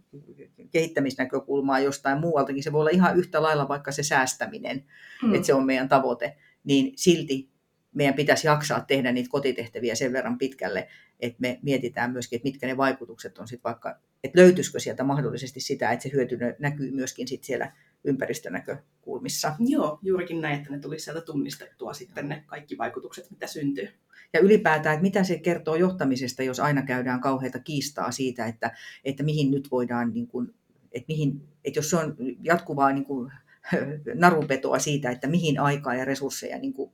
kehittämisnäkökulmaa 0.70 1.78
jostain 1.78 2.20
muualtakin, 2.20 2.62
se 2.62 2.72
voi 2.72 2.80
olla 2.80 2.90
ihan 2.90 3.18
yhtä 3.18 3.42
lailla 3.42 3.68
vaikka 3.68 3.92
se 3.92 4.02
säästäminen, 4.02 4.84
hmm. 5.22 5.34
että 5.34 5.46
se 5.46 5.54
on 5.54 5.66
meidän 5.66 5.88
tavoite, 5.88 6.36
niin 6.64 6.92
silti 6.96 7.50
meidän 7.94 8.14
pitäisi 8.14 8.46
jaksaa 8.46 8.80
tehdä 8.80 9.12
niitä 9.12 9.30
kotitehtäviä 9.30 9.94
sen 9.94 10.12
verran 10.12 10.38
pitkälle, 10.38 10.88
että 11.20 11.40
me 11.40 11.58
mietitään 11.62 12.12
myöskin, 12.12 12.36
että 12.36 12.48
mitkä 12.48 12.66
ne 12.66 12.76
vaikutukset 12.76 13.38
on 13.38 13.48
sitten 13.48 13.64
vaikka, 13.64 14.00
että 14.24 14.40
löytyisikö 14.40 14.80
sieltä 14.80 15.04
mahdollisesti 15.04 15.60
sitä, 15.60 15.92
että 15.92 16.02
se 16.02 16.10
hyöty 16.12 16.38
näkyy 16.58 16.90
myöskin 16.90 17.28
sit 17.28 17.44
siellä 17.44 17.72
ympäristönäkökulmissa. 18.04 19.52
Joo, 19.58 19.98
juurikin 20.02 20.40
näin, 20.40 20.58
että 20.58 20.70
ne 20.70 20.78
tulisi 20.78 21.04
sieltä 21.04 21.20
tunnistettua 21.20 21.92
sitten 21.92 22.28
ne 22.28 22.44
kaikki 22.46 22.78
vaikutukset, 22.78 23.30
mitä 23.30 23.46
syntyy. 23.46 23.88
Ja 24.32 24.40
ylipäätään, 24.40 24.94
että 24.94 25.02
mitä 25.02 25.24
se 25.24 25.38
kertoo 25.38 25.74
johtamisesta, 25.74 26.42
jos 26.42 26.60
aina 26.60 26.82
käydään 26.82 27.20
kauheita 27.20 27.58
kiistaa 27.58 28.10
siitä, 28.10 28.46
että, 28.46 28.76
että 29.04 29.22
mihin 29.22 29.50
nyt 29.50 29.70
voidaan, 29.70 30.12
niin 30.14 30.26
kuin, 30.26 30.54
että, 30.92 31.06
mihin, 31.08 31.48
että 31.64 31.78
jos 31.78 31.90
se 31.90 31.96
on 31.96 32.16
jatkuvaa 32.42 32.92
niin 32.92 33.04
kuin, 33.04 33.32
narupetoa 34.14 34.78
siitä, 34.78 35.10
että 35.10 35.26
mihin 35.26 35.60
aikaa 35.60 35.94
ja 35.94 36.04
resursseja 36.04 36.58
niin 36.58 36.72
kuin, 36.72 36.92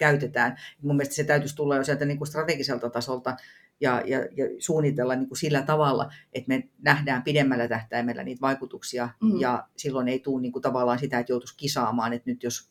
käytetään. 0.00 0.56
Mun 0.82 0.96
mielestä 0.96 1.14
se 1.14 1.24
täytyisi 1.24 1.56
tulla 1.56 1.76
jo 1.76 1.84
sieltä 1.84 2.04
niin 2.04 2.18
kuin 2.18 2.28
strategiselta 2.28 2.90
tasolta 2.90 3.36
ja, 3.80 4.02
ja, 4.06 4.18
ja 4.18 4.46
suunnitella 4.58 5.16
niin 5.16 5.28
kuin 5.28 5.38
sillä 5.38 5.62
tavalla, 5.62 6.12
että 6.32 6.48
me 6.48 6.68
nähdään 6.78 7.22
pidemmällä 7.22 7.68
tähtäimellä 7.68 8.24
niitä 8.24 8.40
vaikutuksia 8.40 9.08
mm. 9.22 9.40
ja 9.40 9.66
silloin 9.76 10.08
ei 10.08 10.18
tule 10.18 10.42
niin 10.42 10.52
kuin 10.52 10.62
tavallaan 10.62 10.98
sitä, 10.98 11.18
että 11.18 11.32
joutuisi 11.32 11.56
kisaamaan, 11.56 12.12
että 12.12 12.30
nyt 12.30 12.42
jos 12.42 12.70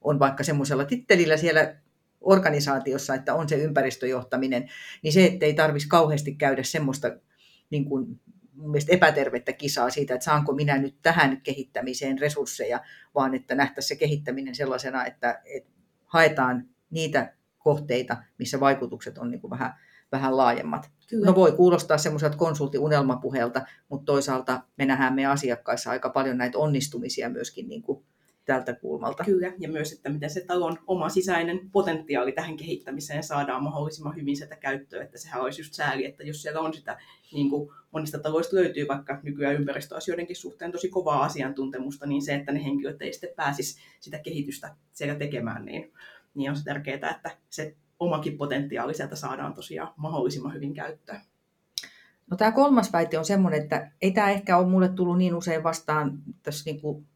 on 0.00 0.18
vaikka 0.18 0.44
semmoisella 0.44 0.84
tittelillä 0.84 1.36
siellä 1.36 1.74
organisaatiossa, 2.20 3.14
että 3.14 3.34
on 3.34 3.48
se 3.48 3.56
ympäristöjohtaminen, 3.56 4.68
niin 5.02 5.12
se, 5.12 5.24
että 5.24 5.46
ei 5.46 5.54
tarvitsisi 5.54 5.88
kauheasti 5.88 6.34
käydä 6.34 6.62
semmoista 6.62 7.08
niin 7.70 7.84
kuin, 7.84 8.20
epätervettä 8.88 9.52
kisaa 9.52 9.90
siitä, 9.90 10.14
että 10.14 10.24
saanko 10.24 10.52
minä 10.52 10.78
nyt 10.78 10.96
tähän 11.02 11.40
kehittämiseen 11.40 12.18
resursseja, 12.18 12.80
vaan 13.14 13.34
että 13.34 13.54
nähtäisiin 13.54 13.88
se 13.88 13.96
kehittäminen 13.96 14.54
sellaisena, 14.54 15.06
että, 15.06 15.40
että 15.44 15.77
haetaan 16.08 16.68
niitä 16.90 17.34
kohteita, 17.58 18.16
missä 18.38 18.60
vaikutukset 18.60 19.18
on 19.18 19.30
niin 19.30 19.40
kuin 19.40 19.50
vähän, 19.50 19.74
vähän 20.12 20.36
laajemmat. 20.36 20.90
Kyllä. 21.08 21.26
No 21.26 21.34
voi 21.34 21.52
kuulostaa 21.52 21.98
semmoiselta 21.98 22.36
konsulttiunelmapuheelta, 22.36 23.62
mutta 23.88 24.04
toisaalta 24.04 24.62
me 24.76 24.86
nähdään 24.86 25.14
meidän 25.14 25.32
asiakkaissa 25.32 25.90
aika 25.90 26.10
paljon 26.10 26.38
näitä 26.38 26.58
onnistumisia 26.58 27.30
myöskin 27.30 27.68
niin 27.68 27.82
kuin 27.82 28.04
tältä 28.48 28.74
kulmalta. 28.74 29.24
Kyllä, 29.24 29.52
ja 29.58 29.68
myös, 29.68 29.92
että 29.92 30.08
miten 30.08 30.30
se 30.30 30.40
talon 30.40 30.78
oma 30.86 31.08
sisäinen 31.08 31.70
potentiaali 31.70 32.32
tähän 32.32 32.56
kehittämiseen 32.56 33.22
saadaan 33.22 33.62
mahdollisimman 33.62 34.16
hyvin 34.16 34.36
sitä 34.36 34.56
käyttöön, 34.56 35.04
että 35.04 35.18
sehän 35.18 35.42
olisi 35.42 35.60
just 35.60 35.74
sääli, 35.74 36.04
että 36.04 36.22
jos 36.22 36.42
siellä 36.42 36.60
on 36.60 36.74
sitä, 36.74 36.98
niin 37.32 37.50
kuin 37.50 37.70
monista 37.92 38.18
taloista 38.18 38.56
löytyy 38.56 38.88
vaikka 38.88 39.20
nykyään 39.22 39.54
ympäristöasioidenkin 39.54 40.36
suhteen 40.36 40.72
tosi 40.72 40.88
kovaa 40.88 41.24
asiantuntemusta, 41.24 42.06
niin 42.06 42.22
se, 42.22 42.34
että 42.34 42.52
ne 42.52 42.64
henkilöt 42.64 43.02
ei 43.02 43.12
sitten 43.12 43.30
pääsisi 43.36 43.80
sitä 44.00 44.18
kehitystä 44.18 44.76
siellä 44.92 45.14
tekemään, 45.14 45.64
niin, 45.64 45.92
niin 46.34 46.50
on 46.50 46.56
se 46.56 46.64
tärkeää, 46.64 47.10
että 47.10 47.30
se 47.50 47.76
omakin 47.98 48.38
potentiaali 48.38 48.94
sieltä 48.94 49.16
saadaan 49.16 49.54
tosiaan 49.54 49.94
mahdollisimman 49.96 50.54
hyvin 50.54 50.74
käyttöön. 50.74 51.20
No 52.30 52.36
tämä 52.36 52.52
kolmas 52.52 52.92
väite 52.92 53.18
on 53.18 53.24
semmoinen, 53.24 53.62
että 53.62 53.92
ei 54.02 54.10
tämä 54.10 54.30
ehkä 54.30 54.56
ole 54.56 54.68
mulle 54.68 54.88
tullut 54.88 55.18
niin 55.18 55.34
usein 55.34 55.62
vastaan 55.62 56.18
tässä 56.42 56.70
niin 56.70 56.80
kuin 56.80 57.06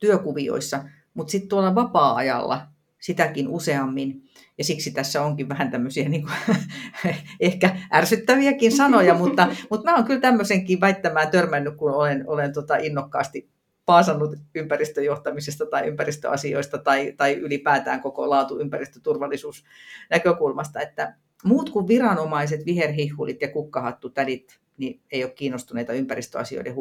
työkuvioissa, 0.00 0.84
mutta 1.14 1.30
sitten 1.30 1.48
tuolla 1.48 1.74
vapaa-ajalla, 1.74 2.66
sitäkin 3.00 3.48
useammin. 3.48 4.22
Ja 4.58 4.64
siksi 4.64 4.90
tässä 4.90 5.22
onkin 5.22 5.48
vähän 5.48 5.70
tämmöisiä 5.70 6.08
niin 6.08 6.22
kuin, 6.22 6.58
ehkä 7.40 7.76
ärsyttäviäkin 7.94 8.76
sanoja, 8.76 9.14
mutta, 9.14 9.48
mutta 9.70 9.90
mä 9.90 9.96
oon 9.96 10.04
kyllä 10.04 10.20
tämmöisenkin 10.20 10.80
väittämään 10.80 11.30
törmännyt, 11.30 11.76
kun 11.76 11.92
olen, 11.92 12.24
olen 12.26 12.52
tota 12.52 12.76
innokkaasti 12.76 13.50
paasannut 13.86 14.36
ympäristöjohtamisesta 14.54 15.66
tai 15.66 15.88
ympäristöasioista 15.88 16.78
tai, 16.78 17.12
tai 17.16 17.34
ylipäätään 17.34 18.00
koko 18.00 18.30
laatu 18.30 18.58
ympäristöturvallisuus 18.58 19.64
näkökulmasta, 20.10 20.80
että 20.80 21.14
muut 21.44 21.70
kuin 21.70 21.88
viranomaiset, 21.88 22.66
viherhihulit 22.66 23.42
ja 23.42 23.48
kukkahattutädit 23.48 24.60
niin 24.76 25.00
ei 25.12 25.24
ole 25.24 25.32
kiinnostuneita 25.32 25.92
ympäristöasioiden 25.92 26.74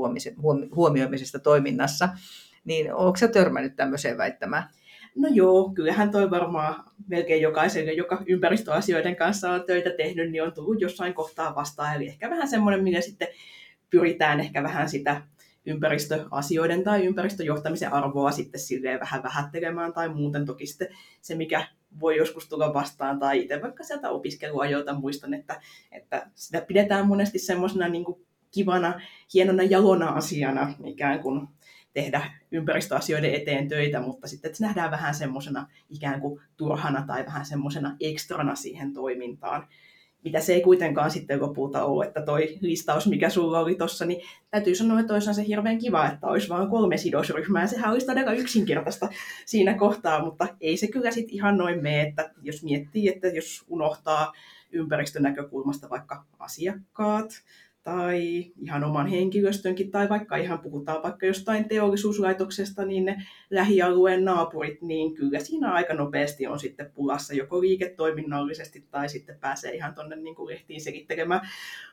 huomioimisesta 0.75 1.39
toiminnassa. 1.39 2.09
Niin 2.69 2.93
onko 2.93 3.17
sä 3.17 3.27
törmännyt 3.27 3.75
tämmöiseen 3.75 4.17
väittämään? 4.17 4.63
No 5.15 5.29
joo, 5.31 5.71
kyllähän 5.73 6.11
toi 6.11 6.31
varmaan 6.31 6.83
melkein 7.07 7.41
jokaiselle, 7.41 7.93
joka 7.93 8.23
ympäristöasioiden 8.25 9.15
kanssa 9.15 9.51
on 9.51 9.63
töitä 9.63 9.89
tehnyt, 9.89 10.31
niin 10.31 10.43
on 10.43 10.53
tullut 10.53 10.81
jossain 10.81 11.13
kohtaa 11.13 11.55
vastaan. 11.55 11.95
Eli 11.95 12.07
ehkä 12.07 12.29
vähän 12.29 12.47
semmoinen, 12.47 12.83
millä 12.83 13.01
sitten 13.01 13.27
pyritään 13.89 14.39
ehkä 14.39 14.63
vähän 14.63 14.89
sitä 14.89 15.21
ympäristöasioiden 15.65 16.83
tai 16.83 17.05
ympäristöjohtamisen 17.05 17.93
arvoa 17.93 18.31
sitten 18.31 18.61
silleen 18.61 18.99
vähän 18.99 19.23
vähättelemään 19.23 19.93
tai 19.93 20.09
muuten 20.09 20.45
toki 20.45 20.65
sitten 20.65 20.87
se, 21.21 21.35
mikä 21.35 21.67
voi 21.99 22.17
joskus 22.17 22.49
tulla 22.49 22.73
vastaan 22.73 23.19
tai 23.19 23.41
itse 23.41 23.61
vaikka 23.61 23.83
sieltä 23.83 24.09
opiskeluajoilta 24.09 24.93
muistan, 24.93 25.33
että, 25.33 25.61
että 25.91 26.27
sitä 26.35 26.61
pidetään 26.61 27.07
monesti 27.07 27.39
semmoisena 27.39 27.87
niin 27.87 28.05
kivana, 28.51 29.01
hienona 29.33 29.63
jalona 29.63 30.09
asiana 30.09 30.73
ikään 30.85 31.19
kuin 31.19 31.47
tehdä 31.93 32.31
ympäristöasioiden 32.51 33.33
eteen 33.33 33.67
töitä, 33.67 34.01
mutta 34.01 34.27
sitten 34.27 34.49
että 34.49 34.57
se 34.57 34.65
nähdään 34.65 34.91
vähän 34.91 35.15
semmoisena 35.15 35.67
ikään 35.89 36.21
kuin 36.21 36.41
turhana 36.57 37.03
tai 37.07 37.25
vähän 37.25 37.45
semmoisena 37.45 37.95
ekstrana 37.99 38.55
siihen 38.55 38.93
toimintaan 38.93 39.67
mitä 40.23 40.39
se 40.39 40.53
ei 40.53 40.61
kuitenkaan 40.61 41.11
sitten 41.11 41.41
lopulta 41.41 41.85
ole, 41.85 42.05
että 42.05 42.21
toi 42.21 42.57
listaus, 42.61 43.07
mikä 43.07 43.29
sulla 43.29 43.59
oli 43.59 43.75
tuossa, 43.75 44.05
niin 44.05 44.21
täytyy 44.51 44.75
sanoa, 44.75 44.99
että 44.99 45.13
olisi 45.13 45.33
se 45.33 45.47
hirveän 45.47 45.77
kiva, 45.77 46.07
että 46.07 46.27
olisi 46.27 46.49
vain 46.49 46.69
kolme 46.69 46.97
sidosryhmää. 46.97 47.67
Sehän 47.67 47.91
olisi 47.91 48.05
todella 48.05 48.33
yksinkertaista 48.33 49.09
siinä 49.45 49.73
kohtaa, 49.73 50.25
mutta 50.25 50.47
ei 50.61 50.77
se 50.77 50.87
kyllä 50.87 51.11
sitten 51.11 51.35
ihan 51.35 51.57
noin 51.57 51.83
mene, 51.83 52.01
että 52.01 52.31
jos 52.41 52.63
miettii, 52.63 53.07
että 53.07 53.27
jos 53.27 53.65
unohtaa 53.67 54.33
ympäristön 54.71 55.23
näkökulmasta 55.23 55.89
vaikka 55.89 56.25
asiakkaat, 56.39 57.29
tai 57.89 58.45
ihan 58.61 58.83
oman 58.83 59.07
henkilöstönkin, 59.07 59.91
tai 59.91 60.09
vaikka 60.09 60.35
ihan 60.35 60.59
puhutaan 60.59 61.03
vaikka 61.03 61.25
jostain 61.25 61.67
teollisuuslaitoksesta, 61.67 62.85
niin 62.85 63.05
ne 63.05 63.23
lähialueen 63.49 64.25
naapurit, 64.25 64.81
niin 64.81 65.15
kyllä 65.15 65.39
siinä 65.39 65.73
aika 65.73 65.93
nopeasti 65.93 66.47
on 66.47 66.59
sitten 66.59 66.91
pulassa 66.93 67.33
joko 67.33 67.61
liiketoiminnallisesti 67.61 68.87
tai 68.91 69.09
sitten 69.09 69.39
pääsee 69.39 69.75
ihan 69.75 69.95
tuonne 69.95 70.15
niin 70.15 70.35
kuin 70.35 70.49
lehtiin 70.53 70.81
selittelemään 70.81 71.41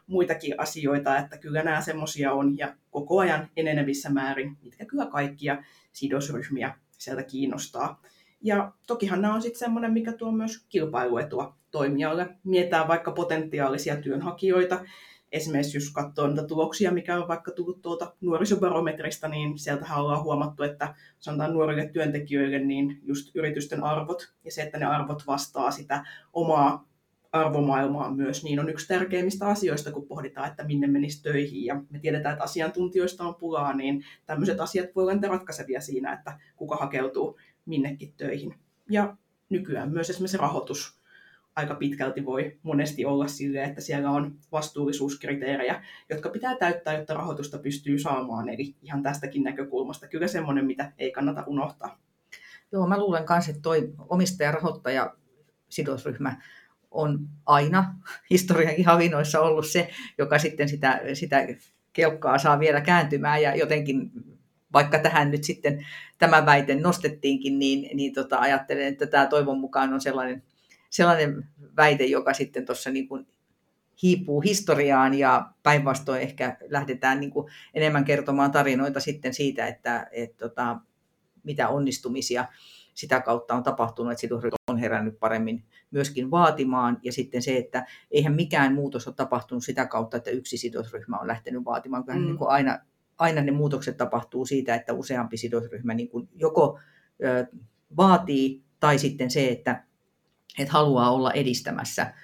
muitakin 0.07 0.61
asioita, 0.61 1.19
että 1.19 1.39
kyllä 1.39 1.63
nämä 1.63 1.81
semmoisia 1.81 2.33
on 2.33 2.59
ja 2.59 2.75
koko 2.91 3.19
ajan 3.19 3.49
enenevissä 3.57 4.11
määrin, 4.11 4.57
mitkä 4.63 4.85
kyllä 4.85 5.07
kaikkia 5.07 5.63
sidosryhmiä 5.93 6.75
sieltä 6.99 7.23
kiinnostaa. 7.23 8.03
Ja 8.43 8.73
tokihan 8.87 9.23
nämä 9.23 9.35
on 9.35 9.43
sitten 9.43 9.59
semmoinen, 9.59 9.93
mikä 9.93 10.13
tuo 10.13 10.33
myös 10.33 10.67
kilpailuetua 10.69 11.57
toimijalle. 11.71 12.29
Mietitään 12.45 12.89
vaikka 12.89 13.13
potentiaalisia 13.13 13.97
työnhakijoita, 13.97 14.85
esimerkiksi 15.33 15.77
jos 15.77 15.93
katsoo 15.93 16.27
niitä 16.27 16.45
tuloksia, 16.45 16.91
mikä 16.91 17.17
on 17.17 17.29
vaikka 17.29 17.51
tullut 17.51 17.83
tuolta 17.83 18.15
nuorisobarometrista, 18.21 19.29
niin 19.29 19.59
sieltähän 19.59 20.01
ollaan 20.01 20.23
huomattu, 20.23 20.63
että 20.63 20.95
sanotaan 21.19 21.53
nuorille 21.53 21.87
työntekijöille 21.93 22.59
niin 22.59 23.01
just 23.03 23.37
yritysten 23.37 23.85
arvot 23.85 24.33
ja 24.45 24.53
se, 24.53 24.63
että 24.63 24.79
ne 24.79 24.87
arvot 24.87 25.27
vastaa 25.27 25.71
sitä 25.71 26.05
omaa 26.33 26.87
arvomaailmaa 27.33 28.15
myös, 28.15 28.45
niin 28.45 28.61
on 28.61 28.69
yksi 28.69 28.89
tärkeimmistä 28.89 29.47
asioista, 29.47 29.93
kun 29.93 30.07
pohditaan, 30.07 30.49
että 30.49 30.65
minne 30.65 30.87
menisi 30.87 31.23
töihin. 31.23 31.65
Ja 31.65 31.83
me 31.91 31.99
tiedetään, 31.99 32.33
että 32.33 32.45
asiantuntijoista 32.45 33.25
on 33.25 33.35
pulaa, 33.35 33.73
niin 33.73 34.05
tämmöiset 34.27 34.61
asiat 34.61 34.87
voivat 34.97 35.25
olla 35.25 35.33
ratkaisevia 35.33 35.81
siinä, 35.81 36.13
että 36.13 36.39
kuka 36.57 36.77
hakeutuu 36.77 37.39
minnekin 37.67 38.15
töihin. 38.17 38.55
Ja 38.91 39.17
nykyään 39.49 39.93
myös 39.93 40.11
esimerkiksi 40.11 40.37
rahoitus 40.37 41.01
aika 41.57 41.75
pitkälti 41.75 42.25
voi 42.25 42.59
monesti 42.63 43.05
olla 43.05 43.29
sille, 43.29 43.65
että 43.65 43.81
siellä 43.81 44.11
on 44.11 44.37
vastuullisuuskriteerejä, 44.53 45.85
jotka 46.11 46.29
pitää 46.29 46.57
täyttää, 46.57 46.97
jotta 46.97 47.15
rahoitusta 47.15 47.59
pystyy 47.59 47.99
saamaan. 47.99 48.49
Eli 48.49 48.77
ihan 48.83 49.03
tästäkin 49.03 49.43
näkökulmasta 49.43 50.09
kyllä 50.09 50.29
semmoinen, 50.29 50.67
mitä 50.67 50.93
ei 50.99 51.13
kannata 51.13 51.45
unohtaa. 51.47 51.99
Joo, 52.73 52.87
mä 52.87 52.99
luulen 52.99 53.25
myös, 53.31 53.49
että 53.49 53.63
toi 53.63 53.93
omistaja-rahoittaja 54.09 55.15
sidosryhmä 55.69 56.41
on 56.91 57.29
aina 57.47 57.95
historian 58.31 58.85
havinoissa 58.85 59.41
ollut 59.41 59.67
se, 59.67 59.91
joka 60.19 60.39
sitten 60.39 60.69
sitä, 60.69 61.01
sitä 61.15 61.47
kelkkaa 61.93 62.39
saa 62.39 62.61
vielä 62.61 62.81
kääntymään 62.81 63.43
ja 63.43 63.57
jotenkin 63.57 64.11
vaikka 64.73 64.99
tähän 64.99 65.31
nyt 65.31 65.45
sitten 65.45 65.87
tämä 66.19 66.47
väite 66.47 66.75
nostettiinkin, 66.75 67.59
niin, 67.59 67.97
niin 67.97 68.15
tota, 68.15 68.39
ajattelen, 68.39 68.87
että 68.87 69.07
tämä 69.07 69.27
toivon 69.27 69.59
mukaan 69.59 69.93
on 69.93 70.01
sellainen 70.01 70.43
sellainen 70.91 71.49
väite, 71.77 72.05
joka 72.05 72.33
sitten 72.33 72.67
tuossa 72.67 72.91
niin 72.91 73.09
kuin 73.09 73.27
hiipuu 74.03 74.41
historiaan 74.41 75.15
ja 75.15 75.51
päinvastoin 75.63 76.21
ehkä 76.21 76.57
lähdetään 76.69 77.21
niin 77.21 77.31
kuin 77.31 77.47
enemmän 77.75 78.05
kertomaan 78.05 78.51
tarinoita 78.51 79.01
sitten 79.01 79.35
siitä, 79.35 79.67
että 79.67 80.07
et, 80.13 80.37
tota, 80.37 80.77
mitä 81.45 81.69
onnistumisia 81.69 82.45
sitä 82.95 83.21
kautta 83.21 83.55
on 83.55 83.63
tapahtunut, 83.63 84.13
että 84.13 84.21
sidosryhmä 84.21 84.57
on 84.69 84.79
herännyt 84.79 85.19
paremmin 85.19 85.65
myöskin 85.91 86.31
vaatimaan. 86.31 86.99
Ja 87.03 87.13
sitten 87.13 87.43
se, 87.43 87.57
että 87.57 87.87
eihän 88.11 88.35
mikään 88.35 88.75
muutos 88.75 89.07
ole 89.07 89.15
tapahtunut 89.15 89.65
sitä 89.65 89.87
kautta, 89.87 90.17
että 90.17 90.31
yksi 90.31 90.59
sidosryhmä 90.59 91.19
on 91.19 91.27
lähtenyt 91.27 91.65
vaatimaan. 91.65 92.05
Kyllä 92.05 92.19
mm. 92.19 92.25
niin 92.25 92.39
kuin 92.39 92.51
aina, 92.51 92.79
aina 93.19 93.43
ne 93.43 93.53
muutokset 93.53 93.97
tapahtuu 93.97 94.47
siitä, 94.47 94.75
että 94.75 94.93
useampi 94.93 95.37
sidosryhmä 95.37 95.95
niin 95.95 96.09
kuin 96.09 96.29
joko 96.35 96.79
ö, 97.25 97.47
vaatii 97.97 98.63
tai 98.81 98.99
sitten 98.99 99.31
se, 99.31 99.49
että 99.49 99.86
että 100.59 100.73
haluaa 100.73 101.11
olla 101.11 101.33
edistämässä 101.33 102.15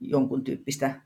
jonkun 0.00 0.44
tyyppistä 0.44 1.00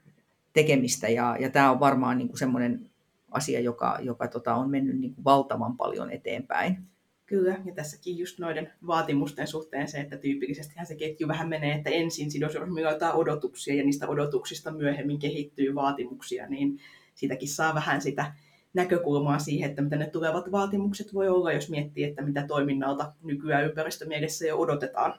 tekemistä. 0.53 1.09
Ja, 1.09 1.37
ja 1.41 1.51
tämä 1.51 1.71
on 1.71 1.81
varmaan 1.81 2.19
niin 2.19 2.39
semmoinen 2.39 2.91
asia, 3.31 3.61
joka, 3.61 3.99
joka 4.03 4.29
tota, 4.29 4.55
on 4.55 4.71
mennyt 4.71 4.99
niin 4.99 5.15
kuin 5.15 5.25
valtavan 5.25 5.77
paljon 5.77 6.11
eteenpäin. 6.11 6.79
Kyllä, 7.27 7.57
ja 7.65 7.75
tässäkin 7.75 8.19
just 8.19 8.39
noiden 8.39 8.73
vaatimusten 8.87 9.47
suhteen 9.47 9.89
se, 9.89 10.01
että 10.01 10.17
tyypillisesti 10.17 10.75
se 10.85 10.95
ketju 10.95 11.29
vähän 11.29 11.49
menee, 11.49 11.75
että 11.75 11.91
ensin 11.91 12.31
sidosryhmillä 12.31 13.13
odotuksia 13.13 13.75
ja 13.75 13.85
niistä 13.85 14.09
odotuksista 14.09 14.71
myöhemmin 14.71 15.19
kehittyy 15.19 15.75
vaatimuksia, 15.75 16.47
niin 16.49 16.79
siitäkin 17.15 17.49
saa 17.49 17.75
vähän 17.75 18.01
sitä 18.01 18.35
näkökulmaa 18.75 19.39
siihen, 19.39 19.71
että 19.71 19.83
mitä 19.83 19.97
ne 19.97 20.07
tulevat 20.07 20.53
vaatimukset 20.53 21.15
voi 21.15 21.29
olla, 21.29 21.53
jos 21.53 21.71
miettii, 21.71 22.05
että 22.05 22.23
mitä 22.23 22.47
toiminnalta 22.47 23.13
nykyään 23.23 23.65
ympäristömielessä 23.65 24.47
jo 24.47 24.59
odotetaan. 24.59 25.15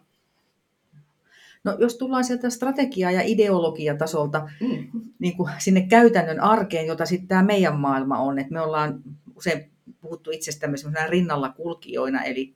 No 1.63 1.77
jos 1.79 1.97
tullaan 1.97 2.23
sieltä 2.23 2.49
strategia- 2.49 3.11
ja 3.11 3.21
ideologiatasolta 3.21 4.49
mm. 4.61 5.01
niin 5.19 5.37
kuin 5.37 5.51
sinne 5.57 5.81
käytännön 5.81 6.39
arkeen, 6.39 6.87
jota 6.87 7.05
sitten 7.05 7.27
tämä 7.27 7.43
meidän 7.43 7.79
maailma 7.79 8.17
on, 8.17 8.39
että 8.39 8.53
me 8.53 8.61
ollaan 8.61 9.01
usein 9.35 9.71
puhuttu 10.01 10.31
itsestämme 10.31 10.77
rinnalla 11.09 11.49
kulkijoina, 11.49 12.23
eli 12.23 12.55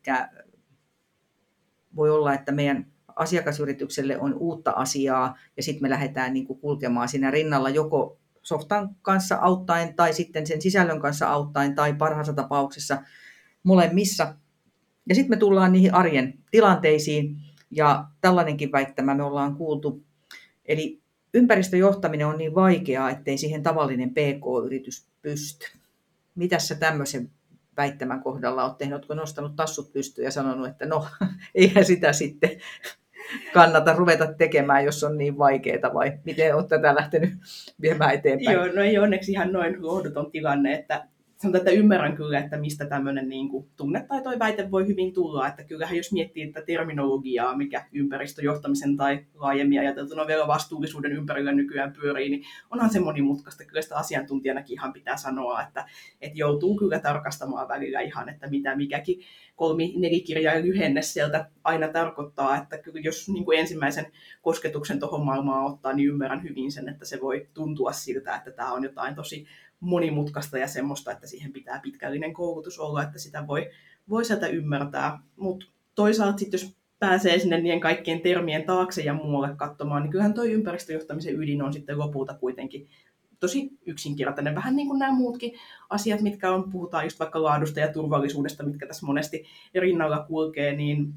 voi 1.95 2.09
olla, 2.09 2.33
että 2.33 2.51
meidän 2.51 2.85
asiakasyritykselle 3.15 4.19
on 4.19 4.33
uutta 4.33 4.71
asiaa 4.71 5.37
ja 5.57 5.63
sitten 5.63 5.81
me 5.81 5.89
lähdetään 5.89 6.33
niin 6.33 6.47
kuin 6.47 6.59
kulkemaan 6.59 7.09
siinä 7.09 7.31
rinnalla 7.31 7.69
joko 7.69 8.19
softan 8.43 8.95
kanssa 9.01 9.35
auttaen 9.35 9.95
tai 9.95 10.13
sitten 10.13 10.47
sen 10.47 10.61
sisällön 10.61 11.01
kanssa 11.01 11.27
auttaen 11.29 11.75
tai 11.75 11.93
parhaassa 11.93 12.33
tapauksessa 12.33 13.01
molemmissa. 13.63 14.35
Ja 15.09 15.15
sitten 15.15 15.29
me 15.29 15.37
tullaan 15.39 15.71
niihin 15.71 15.93
arjen 15.93 16.33
tilanteisiin 16.51 17.47
ja 17.71 18.05
tällainenkin 18.21 18.71
väittämä 18.71 19.15
me 19.15 19.24
ollaan 19.24 19.55
kuultu. 19.55 20.03
Eli 20.65 21.01
ympäristöjohtaminen 21.33 22.27
on 22.27 22.38
niin 22.38 22.55
vaikeaa, 22.55 23.09
ettei 23.09 23.38
siihen 23.38 23.63
tavallinen 23.63 24.09
PK-yritys 24.09 25.07
pysty. 25.21 25.67
Mitä 26.36 26.59
sä 26.59 26.75
tämmöisen 26.75 27.31
väittämän 27.77 28.24
kohdalla 28.24 28.65
olet 28.65 28.77
tehnyt? 28.77 28.95
Oletko 28.95 29.13
nostanut 29.13 29.55
tassut 29.55 29.93
pystyyn 29.93 30.25
ja 30.25 30.31
sanonut, 30.31 30.67
että 30.67 30.86
no, 30.86 31.07
eihän 31.55 31.86
sitä 31.86 32.13
sitten 32.13 32.50
kannata 33.53 33.93
ruveta 33.93 34.33
tekemään, 34.33 34.86
jos 34.86 35.03
on 35.03 35.17
niin 35.17 35.38
vaikeaa, 35.38 35.93
vai 35.93 36.19
miten 36.25 36.55
olet 36.55 36.67
tätä 36.67 36.95
lähtenyt 36.95 37.33
viemään 37.81 38.13
eteenpäin? 38.13 38.55
Joo, 38.55 38.67
no 38.75 38.81
ei 38.81 38.97
onneksi 38.97 39.31
ihan 39.31 39.51
noin 39.51 39.86
lohduton 39.86 40.31
tilanne, 40.31 40.74
että 40.74 41.07
sanotaan, 41.38 41.62
että 41.62 41.72
ymmärrän 41.72 42.15
kyllä, 42.15 42.39
että 42.39 42.58
mistä 42.58 42.86
tämmöinen 42.86 43.29
niin 43.29 43.50
kuin, 43.50 43.67
tunne 43.75 44.06
tai 44.08 44.22
toi 44.22 44.39
väite 44.39 44.72
voi 44.72 44.88
hyvin 44.88 45.13
tulla. 45.13 45.48
Että 45.48 45.63
kyllähän 45.63 45.98
jos 45.98 46.12
miettii 46.12 46.48
tätä 46.51 46.65
terminologiaa, 46.65 47.58
mikä 47.58 47.86
ympäristöjohtamisen 47.91 48.98
tai 48.98 49.25
laajemmin 49.36 49.79
ajateltuna 49.79 50.27
vielä 50.27 50.48
vastuullisuuden 50.48 51.12
ympärillä 51.12 51.51
nykyään 51.51 51.94
pyörii, 51.94 52.29
niin 52.29 52.44
onhan 52.72 52.89
se 52.89 53.00
monimutkaista. 53.00 53.65
Kyllä 53.65 53.82
sitä 53.82 53.96
asiantuntijanakin 53.96 54.74
ihan 54.74 54.94
pitää 54.94 55.17
sanoa, 55.17 55.62
että, 55.62 55.86
että 56.22 56.38
joutuu 56.38 56.77
kyllä 56.77 57.00
tarkastamaan 57.00 57.67
välillä 57.67 58.01
ihan, 58.01 58.29
että 58.29 58.48
mitä 58.48 58.75
mikäkin 58.75 59.22
kolmi 59.56 59.94
nelikirjaa 59.98 60.62
lyhenne 60.62 61.01
sieltä 61.01 61.50
aina 61.63 61.88
tarkoittaa, 61.88 62.58
että 62.58 62.77
kyllä 62.77 63.00
jos 63.03 63.29
niin 63.29 63.46
kuin 63.46 63.60
ensimmäisen 63.60 64.06
kosketuksen 64.41 65.00
tuohon 65.00 65.25
maailmaan 65.25 65.65
ottaa, 65.65 65.94
niin 65.94 66.10
ymmärrän 66.10 66.44
hyvin 66.44 66.72
sen, 66.72 66.89
että 66.89 67.06
se 67.06 67.22
voi 67.22 67.48
tuntua 67.53 67.91
siltä, 67.91 68.36
että 68.36 68.51
tämä 68.51 68.72
on 68.72 68.84
jotain 68.84 69.15
tosi 69.15 69.48
monimutkaista 69.79 70.57
ja 70.57 70.67
semmoista, 70.67 71.12
että 71.12 71.27
siihen 71.27 71.53
pitää 71.53 71.79
pitkällinen 71.79 72.34
koulutus 72.34 72.79
olla, 72.79 73.03
että 73.03 73.19
sitä 73.19 73.48
voi, 73.48 73.69
voi 74.10 74.25
sieltä 74.25 74.48
ymmärtää. 74.48 75.19
Mutta 75.36 75.65
toisaalta 75.96 76.38
sitten 76.38 76.60
jos 76.60 76.77
pääsee 77.00 77.39
sinne 77.39 77.62
niiden 77.62 77.79
kaikkien 77.79 78.22
termien 78.22 78.63
taakse 78.63 79.01
ja 79.01 79.13
muualle 79.13 79.55
katsomaan, 79.55 80.03
niin 80.03 80.12
kyllähän 80.12 80.34
tuo 80.34 80.43
ympäristöjohtamisen 80.43 81.36
ydin 81.36 81.62
on 81.62 81.74
sitten 81.74 82.00
lopulta 82.00 82.34
kuitenkin 82.34 82.88
tosi 83.39 83.69
yksinkertainen. 83.86 84.55
Vähän 84.55 84.75
niin 84.75 84.88
kuin 84.88 85.00
nämä 85.00 85.12
muutkin 85.12 85.53
asiat, 85.89 86.22
mitkä 86.22 86.51
on, 86.51 86.72
puhutaan 86.72 87.03
just 87.03 87.19
vaikka 87.19 87.43
laadusta 87.43 87.79
ja 87.79 87.93
turvallisuudesta, 87.93 88.63
mitkä 88.63 88.88
tässä 88.88 89.05
monesti 89.05 89.46
rinnalla 89.75 90.25
kulkee, 90.27 90.75
niin 90.75 91.13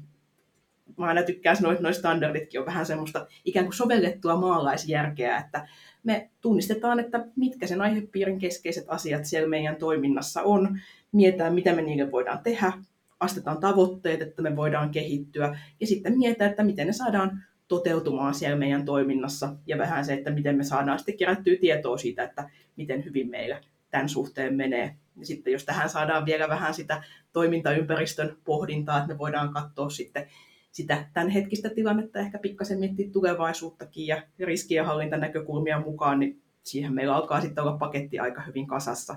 mä 0.97 1.05
aina 1.05 1.23
tykkään 1.23 1.55
sanoa, 1.55 1.71
että 1.71 1.83
nuo 1.83 1.93
standarditkin 1.93 2.59
on 2.59 2.65
vähän 2.65 2.85
semmoista 2.85 3.27
ikään 3.45 3.65
kuin 3.65 3.73
sovellettua 3.73 4.35
maalaisjärkeä, 4.35 5.37
että 5.37 5.67
me 6.03 6.29
tunnistetaan, 6.41 6.99
että 6.99 7.25
mitkä 7.35 7.67
sen 7.67 7.81
aihepiirin 7.81 8.39
keskeiset 8.39 8.85
asiat 8.87 9.25
siellä 9.25 9.49
meidän 9.49 9.75
toiminnassa 9.75 10.41
on, 10.41 10.79
mietitään, 11.11 11.53
mitä 11.53 11.73
me 11.73 11.81
niille 11.81 12.11
voidaan 12.11 12.43
tehdä, 12.43 12.73
astetaan 13.19 13.59
tavoitteet, 13.59 14.21
että 14.21 14.41
me 14.41 14.55
voidaan 14.55 14.91
kehittyä, 14.91 15.59
ja 15.79 15.87
sitten 15.87 16.17
mietitään, 16.17 16.51
että 16.51 16.63
miten 16.63 16.87
ne 16.87 16.93
saadaan 16.93 17.43
toteutumaan 17.67 18.33
siellä 18.33 18.57
meidän 18.57 18.85
toiminnassa, 18.85 19.55
ja 19.67 19.77
vähän 19.77 20.05
se, 20.05 20.13
että 20.13 20.31
miten 20.31 20.57
me 20.57 20.63
saadaan 20.63 20.99
sitten 20.99 21.17
kerättyä 21.17 21.55
tietoa 21.61 21.97
siitä, 21.97 22.23
että 22.23 22.49
miten 22.75 23.05
hyvin 23.05 23.29
meillä 23.29 23.61
tämän 23.89 24.09
suhteen 24.09 24.55
menee. 24.55 24.95
Ja 25.17 25.25
sitten 25.25 25.53
jos 25.53 25.65
tähän 25.65 25.89
saadaan 25.89 26.25
vielä 26.25 26.49
vähän 26.49 26.73
sitä 26.73 27.03
toimintaympäristön 27.33 28.37
pohdintaa, 28.43 28.97
että 28.97 29.13
me 29.13 29.17
voidaan 29.17 29.53
katsoa 29.53 29.89
sitten 29.89 30.27
sitä 30.71 31.05
tämänhetkistä 31.13 31.69
tilannetta, 31.69 32.19
ehkä 32.19 32.39
pikkasen 32.39 32.79
miettiä 32.79 33.09
tulevaisuuttakin 33.11 34.07
ja 34.07 34.23
riskien 34.39 34.85
hallintanäkökulmia 34.85 35.79
mukaan, 35.79 36.19
niin 36.19 36.41
siihen 36.63 36.93
meillä 36.93 37.15
alkaa 37.15 37.41
sitten 37.41 37.63
olla 37.63 37.77
paketti 37.77 38.19
aika 38.19 38.41
hyvin 38.41 38.67
kasassa. 38.67 39.15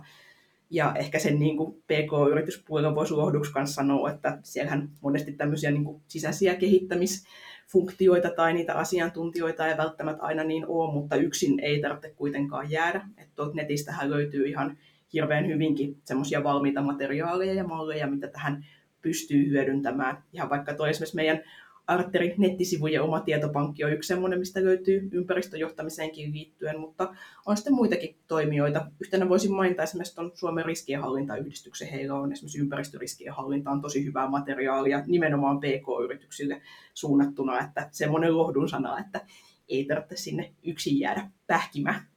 Ja 0.70 0.94
ehkä 0.98 1.18
sen 1.18 1.38
niin 1.38 1.56
kuin 1.56 1.74
PK-yrityspuolella 1.74 2.94
voisi 2.94 3.14
lohduksi 3.14 3.52
kanssa 3.52 3.74
sanoa, 3.74 4.10
että 4.10 4.38
siellähän 4.42 4.90
monesti 5.00 5.32
tämmöisiä 5.32 5.70
niin 5.70 5.84
kuin 5.84 6.02
sisäisiä 6.08 6.54
kehittämisfunktioita 6.54 8.30
tai 8.30 8.52
niitä 8.52 8.74
asiantuntijoita 8.74 9.68
ei 9.68 9.76
välttämättä 9.76 10.22
aina 10.22 10.44
niin 10.44 10.66
ole, 10.66 10.92
mutta 10.92 11.16
yksin 11.16 11.60
ei 11.60 11.80
tarvitse 11.80 12.10
kuitenkaan 12.10 12.70
jäädä. 12.70 13.08
Että 13.18 13.42
netistähän 13.54 14.10
löytyy 14.10 14.48
ihan 14.48 14.78
hirveän 15.12 15.46
hyvinkin 15.46 15.96
semmoisia 16.04 16.44
valmiita 16.44 16.82
materiaaleja 16.82 17.54
ja 17.54 17.64
malleja, 17.64 18.06
mitä 18.06 18.28
tähän 18.28 18.64
pystyy 19.04 19.50
hyödyntämään. 19.50 20.22
Ihan 20.32 20.50
vaikka 20.50 20.74
tuo 20.74 20.86
esimerkiksi 20.86 21.16
meidän 21.16 21.40
Arterin 21.86 22.34
nettisivujen 22.38 23.02
oma 23.02 23.20
tietopankki 23.20 23.84
on 23.84 23.92
yksi 23.92 24.08
sellainen, 24.08 24.38
mistä 24.38 24.64
löytyy 24.64 25.08
ympäristöjohtamiseenkin 25.12 26.32
liittyen, 26.32 26.80
mutta 26.80 27.14
on 27.46 27.56
sitten 27.56 27.74
muitakin 27.74 28.16
toimijoita. 28.28 28.86
Yhtenä 29.00 29.28
voisin 29.28 29.52
mainita 29.52 29.82
esimerkiksi 29.82 30.14
tuon 30.14 30.30
Suomen 30.34 30.64
riskienhallintayhdistyksen. 30.64 31.88
Heillä 31.88 32.14
on 32.14 32.32
esimerkiksi 32.32 32.58
ympäristöriskien 32.58 33.34
hallintaan 33.34 33.80
tosi 33.80 34.04
hyvää 34.04 34.28
materiaalia 34.28 35.02
nimenomaan 35.06 35.58
PK-yrityksille 35.58 36.62
suunnattuna, 36.94 37.60
että 37.60 37.88
semmoinen 37.90 38.38
lohdun 38.38 38.68
sana, 38.68 39.00
että 39.00 39.20
ei 39.68 39.84
tarvitse 39.84 40.16
sinne 40.16 40.52
yksin 40.62 41.00
jäädä 41.00 41.30
pähkimään. 41.46 42.13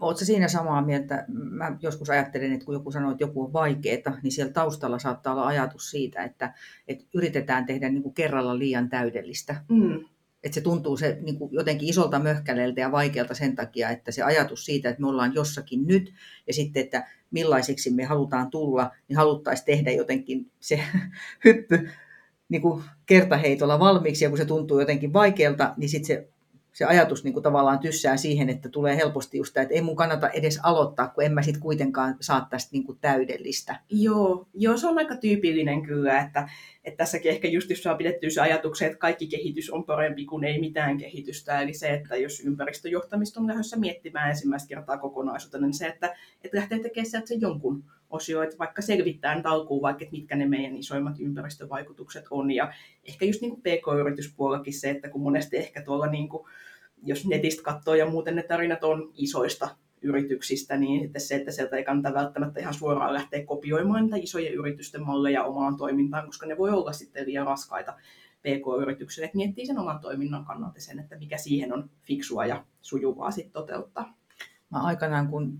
Oletko 0.00 0.24
siinä 0.24 0.48
samaa 0.48 0.82
mieltä? 0.82 1.24
Mä 1.28 1.76
joskus 1.82 2.10
ajattelen, 2.10 2.52
että 2.52 2.64
kun 2.64 2.74
joku 2.74 2.90
sanoo, 2.90 3.10
että 3.10 3.24
joku 3.24 3.42
on 3.42 3.52
vaikeaa, 3.52 4.18
niin 4.22 4.32
siellä 4.32 4.52
taustalla 4.52 4.98
saattaa 4.98 5.32
olla 5.32 5.46
ajatus 5.46 5.90
siitä, 5.90 6.22
että, 6.22 6.54
että 6.88 7.04
yritetään 7.14 7.66
tehdä 7.66 7.88
niin 7.88 8.02
kuin 8.02 8.14
kerralla 8.14 8.58
liian 8.58 8.88
täydellistä. 8.88 9.64
Mm. 9.68 10.04
Että 10.44 10.54
se 10.54 10.60
tuntuu 10.60 10.96
se 10.96 11.18
niin 11.20 11.38
kuin 11.38 11.52
jotenkin 11.52 11.88
isolta 11.88 12.18
möhkäleeltä 12.18 12.80
ja 12.80 12.92
vaikealta 12.92 13.34
sen 13.34 13.56
takia, 13.56 13.90
että 13.90 14.12
se 14.12 14.22
ajatus 14.22 14.64
siitä, 14.64 14.88
että 14.88 15.00
me 15.00 15.08
ollaan 15.08 15.34
jossakin 15.34 15.86
nyt 15.86 16.14
ja 16.46 16.54
sitten, 16.54 16.82
että 16.82 17.06
millaiseksi 17.30 17.90
me 17.90 18.04
halutaan 18.04 18.50
tulla, 18.50 18.90
niin 19.08 19.16
haluttaisiin 19.16 19.66
tehdä 19.66 19.90
jotenkin 19.92 20.50
se 20.60 20.80
hyppy 21.44 21.88
niin 22.48 22.62
kuin 22.62 22.84
kertaheitolla 23.06 23.78
valmiiksi 23.78 24.24
ja 24.24 24.28
kun 24.28 24.38
se 24.38 24.44
tuntuu 24.44 24.80
jotenkin 24.80 25.12
vaikealta, 25.12 25.74
niin 25.76 25.88
sitten 25.88 26.06
se 26.06 26.28
se 26.74 26.84
ajatus 26.84 27.24
niin 27.24 27.32
kuin 27.32 27.42
tavallaan 27.42 27.78
tyssää 27.78 28.16
siihen, 28.16 28.48
että 28.48 28.68
tulee 28.68 28.96
helposti 28.96 29.38
just 29.38 29.56
että 29.56 29.74
ei 29.74 29.82
mun 29.82 29.96
kannata 29.96 30.30
edes 30.30 30.60
aloittaa, 30.62 31.08
kun 31.08 31.24
en 31.24 31.32
mä 31.32 31.42
sitten 31.42 31.62
kuitenkaan 31.62 32.16
saa 32.20 32.46
tästä 32.50 32.68
niin 32.72 32.84
kuin 32.84 32.98
täydellistä. 33.00 33.80
Joo, 33.90 34.46
joo, 34.54 34.76
se 34.76 34.86
on 34.86 34.98
aika 34.98 35.16
tyypillinen 35.16 35.82
kyllä, 35.82 36.20
että, 36.20 36.48
että 36.84 36.98
tässäkin 36.98 37.30
ehkä 37.30 37.48
just 37.48 37.70
jos 37.70 37.82
saa 37.82 37.94
pidettyä 37.94 38.30
se 38.30 38.40
ajatuksen, 38.40 38.86
että 38.86 38.98
kaikki 38.98 39.26
kehitys 39.26 39.70
on 39.70 39.84
parempi 39.84 40.24
kuin 40.24 40.44
ei 40.44 40.60
mitään 40.60 40.98
kehitystä, 40.98 41.60
eli 41.60 41.74
se, 41.74 41.88
että 41.94 42.16
jos 42.16 42.40
ympäristöjohtamista 42.40 43.40
on 43.40 43.46
lähdössä 43.46 43.76
miettimään 43.76 44.30
ensimmäistä 44.30 44.68
kertaa 44.68 44.98
kokonaisuutta, 44.98 45.58
niin 45.58 45.74
se, 45.74 45.86
että, 45.86 46.16
että 46.44 46.56
lähtee 46.56 46.78
tekemään 46.78 47.10
sieltä 47.10 47.34
jonkun 47.34 47.84
osio, 48.14 48.42
että 48.42 48.58
vaikka 48.58 48.82
selvittää 48.82 49.40
alkuun 49.44 49.82
vaikka, 49.82 50.04
että 50.04 50.12
mitkä 50.12 50.36
ne 50.36 50.46
meidän 50.46 50.76
isoimmat 50.76 51.20
ympäristövaikutukset 51.20 52.24
on. 52.30 52.50
Ja 52.50 52.72
ehkä 53.08 53.24
just 53.24 53.40
niin 53.40 53.50
kuin 53.50 53.62
PK-yrityspuolellakin 53.62 54.74
se, 54.74 54.90
että 54.90 55.08
kun 55.08 55.22
monesti 55.22 55.56
ehkä 55.56 55.82
tuolla, 55.82 56.06
niin 56.06 56.28
kuin, 56.28 56.48
jos 57.02 57.26
netistä 57.26 57.62
katsoo 57.62 57.94
ja 57.94 58.10
muuten 58.10 58.36
ne 58.36 58.42
tarinat 58.42 58.84
on 58.84 59.10
isoista 59.14 59.68
yrityksistä, 60.02 60.76
niin 60.76 61.00
sitten 61.00 61.20
se, 61.20 61.34
että 61.34 61.52
sieltä 61.52 61.76
ei 61.76 61.84
kannata 61.84 62.14
välttämättä 62.14 62.60
ihan 62.60 62.74
suoraan 62.74 63.14
lähteä 63.14 63.44
kopioimaan 63.44 64.04
niitä 64.04 64.16
isojen 64.16 64.54
yritysten 64.54 65.06
malleja 65.06 65.44
omaan 65.44 65.76
toimintaan, 65.76 66.26
koska 66.26 66.46
ne 66.46 66.58
voi 66.58 66.70
olla 66.70 66.92
sitten 66.92 67.26
liian 67.26 67.46
raskaita 67.46 67.94
PK-yritykselle, 68.40 69.24
että 69.24 69.36
miettii 69.36 69.66
sen 69.66 69.78
oman 69.78 70.00
toiminnan 70.00 70.44
kannalta 70.44 70.80
sen, 70.80 70.98
että 70.98 71.18
mikä 71.18 71.36
siihen 71.36 71.72
on 71.72 71.90
fiksua 72.02 72.46
ja 72.46 72.64
sujuvaa 72.82 73.30
sitten 73.30 73.52
toteuttaa. 73.52 74.14
Mä 74.70 74.82
aikanaan, 74.82 75.28
kun 75.28 75.58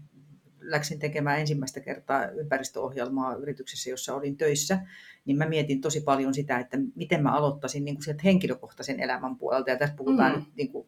läksin 0.64 0.98
tekemään 0.98 1.40
ensimmäistä 1.40 1.81
kertaa 1.81 2.27
ympäristöohjelmaa 2.27 3.35
yrityksessä, 3.35 3.90
jossa 3.90 4.14
olin 4.14 4.37
töissä, 4.37 4.79
niin 5.24 5.37
mä 5.37 5.48
mietin 5.48 5.81
tosi 5.81 6.00
paljon 6.00 6.35
sitä, 6.35 6.59
että 6.59 6.79
miten 6.94 7.22
mä 7.22 7.33
aloittaisin 7.33 7.85
niin 7.85 7.94
kuin 7.94 8.05
sieltä 8.05 8.22
henkilökohtaisen 8.24 9.00
elämän 9.00 9.37
puolelta. 9.37 9.70
Ja 9.70 9.79
tässä 9.79 9.96
puhutaan 9.96 10.33
mm. 10.33 10.38
nyt 10.38 10.48
niin 10.57 10.72
kuin 10.72 10.87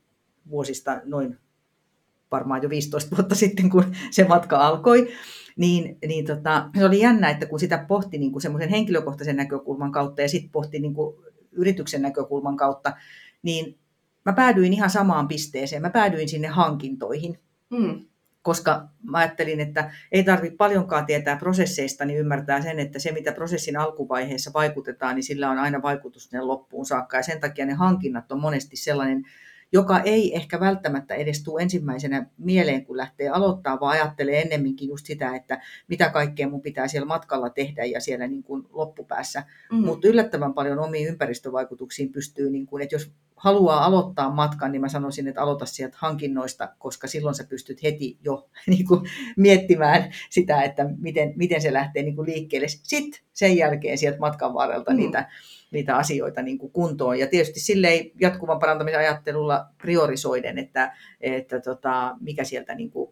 vuosista 0.50 1.00
noin 1.04 1.38
varmaan 2.30 2.62
jo 2.62 2.70
15 2.70 3.16
vuotta 3.16 3.34
sitten, 3.44 3.70
kun 3.70 3.84
se 4.10 4.24
matka 4.24 4.56
alkoi. 4.56 5.08
Niin, 5.56 5.98
niin 6.06 6.24
tota, 6.24 6.70
se 6.78 6.84
oli 6.84 7.00
jännä, 7.00 7.30
että 7.30 7.46
kun 7.46 7.60
sitä 7.60 7.84
pohti 7.88 8.18
niin 8.18 8.32
kuin 8.32 8.42
semmoisen 8.42 8.70
henkilökohtaisen 8.70 9.36
näkökulman 9.36 9.92
kautta 9.92 10.22
ja 10.22 10.28
sitten 10.28 10.50
pohti 10.50 10.78
niin 10.78 10.94
kuin 10.94 11.16
yrityksen 11.52 12.02
näkökulman 12.02 12.56
kautta, 12.56 12.96
niin 13.42 13.78
mä 14.24 14.32
päädyin 14.32 14.72
ihan 14.72 14.90
samaan 14.90 15.28
pisteeseen. 15.28 15.82
Mä 15.82 15.90
päädyin 15.90 16.28
sinne 16.28 16.48
hankintoihin. 16.48 17.38
Mm 17.70 18.06
koska 18.46 18.88
mä 19.02 19.18
ajattelin, 19.18 19.60
että 19.60 19.90
ei 20.12 20.24
tarvitse 20.24 20.56
paljonkaan 20.56 21.06
tietää 21.06 21.36
prosesseista, 21.36 22.04
niin 22.04 22.18
ymmärtää 22.18 22.62
sen, 22.62 22.78
että 22.78 22.98
se 22.98 23.12
mitä 23.12 23.32
prosessin 23.32 23.76
alkuvaiheessa 23.76 24.50
vaikutetaan, 24.54 25.14
niin 25.14 25.24
sillä 25.24 25.50
on 25.50 25.58
aina 25.58 25.82
vaikutus 25.82 26.30
loppuun 26.40 26.86
saakka. 26.86 27.16
Ja 27.16 27.22
sen 27.22 27.40
takia 27.40 27.66
ne 27.66 27.74
hankinnat 27.74 28.32
on 28.32 28.40
monesti 28.40 28.76
sellainen 28.76 29.24
joka 29.72 30.00
ei 30.00 30.36
ehkä 30.36 30.60
välttämättä 30.60 31.14
edes 31.14 31.42
tule 31.42 31.62
ensimmäisenä 31.62 32.26
mieleen, 32.38 32.84
kun 32.86 32.96
lähtee 32.96 33.28
aloittaa, 33.28 33.80
vaan 33.80 33.92
ajattelee 33.92 34.42
ennemminkin 34.42 34.88
just 34.88 35.06
sitä, 35.06 35.36
että 35.36 35.60
mitä 35.88 36.10
kaikkea 36.10 36.48
mun 36.48 36.62
pitää 36.62 36.88
siellä 36.88 37.06
matkalla 37.06 37.50
tehdä 37.50 37.84
ja 37.84 38.00
siellä 38.00 38.26
niin 38.26 38.42
kuin 38.42 38.66
loppupäässä. 38.70 39.44
Mm. 39.72 39.78
Mutta 39.78 40.08
yllättävän 40.08 40.54
paljon 40.54 40.78
omiin 40.78 41.08
ympäristövaikutuksiin 41.08 42.12
pystyy, 42.12 42.50
niin 42.50 42.66
kuin, 42.66 42.82
että 42.82 42.94
jos 42.94 43.12
haluaa 43.36 43.84
aloittaa 43.84 44.30
matkan, 44.30 44.72
niin 44.72 44.80
mä 44.80 44.88
sanoisin, 44.88 45.28
että 45.28 45.42
aloita 45.42 45.66
sieltä 45.66 45.96
hankinnoista, 46.00 46.68
koska 46.78 47.06
silloin 47.06 47.34
sä 47.34 47.44
pystyt 47.44 47.82
heti 47.82 48.18
jo 48.24 48.48
niin 48.66 48.86
kuin, 48.86 49.00
miettimään 49.36 50.12
sitä, 50.30 50.62
että 50.62 50.90
miten, 50.98 51.32
miten 51.36 51.62
se 51.62 51.72
lähtee 51.72 52.02
niin 52.02 52.16
kuin 52.16 52.30
liikkeelle. 52.30 52.68
Sitten 52.68 53.20
sen 53.32 53.56
jälkeen 53.56 53.98
sieltä 53.98 54.18
matkan 54.18 54.54
varrelta 54.54 54.90
mm. 54.90 54.96
niitä 54.96 55.30
niitä 55.70 55.96
asioita 55.96 56.42
niin 56.42 56.58
kuin 56.58 56.72
kuntoon. 56.72 57.18
Ja 57.18 57.26
tietysti 57.26 57.60
silleen 57.60 58.10
jatkuvan 58.20 58.58
parantamisen 58.58 59.00
ajattelulla 59.00 59.66
priorisoiden, 59.82 60.58
että, 60.58 60.96
että 61.20 61.60
tota, 61.60 62.16
mikä 62.20 62.44
sieltä 62.44 62.74
niin 62.74 62.90
kuin, 62.90 63.10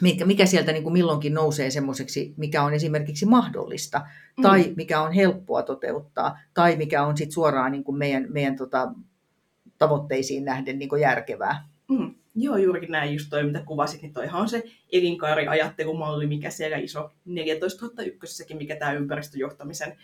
mikä, 0.00 0.24
mikä 0.24 0.46
sieltä 0.46 0.72
niin 0.72 0.82
kuin 0.82 0.92
milloinkin 0.92 1.34
nousee 1.34 1.70
semmoiseksi, 1.70 2.34
mikä 2.36 2.62
on 2.62 2.74
esimerkiksi 2.74 3.26
mahdollista, 3.26 3.98
mm. 3.98 4.42
tai 4.42 4.72
mikä 4.76 5.00
on 5.00 5.12
helppoa 5.12 5.62
toteuttaa, 5.62 6.38
tai 6.54 6.76
mikä 6.76 7.04
on 7.04 7.16
sit 7.16 7.32
suoraan 7.32 7.72
niin 7.72 7.84
kuin 7.84 7.98
meidän, 7.98 8.26
meidän 8.28 8.56
tota, 8.56 8.92
tavoitteisiin 9.78 10.44
nähden 10.44 10.78
niin 10.78 10.88
kuin 10.88 11.02
järkevää. 11.02 11.68
Mm. 11.88 12.14
Joo, 12.40 12.56
juurikin 12.56 12.92
näin 12.92 13.12
just 13.12 13.30
toi, 13.30 13.44
mitä 13.44 13.62
kuvasit, 13.66 14.02
niin 14.02 14.12
toihan 14.12 14.40
on 14.40 14.48
se 14.48 14.62
elinkaariajattelumalli, 14.92 16.26
mikä 16.26 16.50
siellä 16.50 16.76
iso 16.76 17.10
14001, 17.24 18.54
mikä 18.54 18.76
tämä 18.76 18.92
ympäristöjohtamisen 18.92 19.96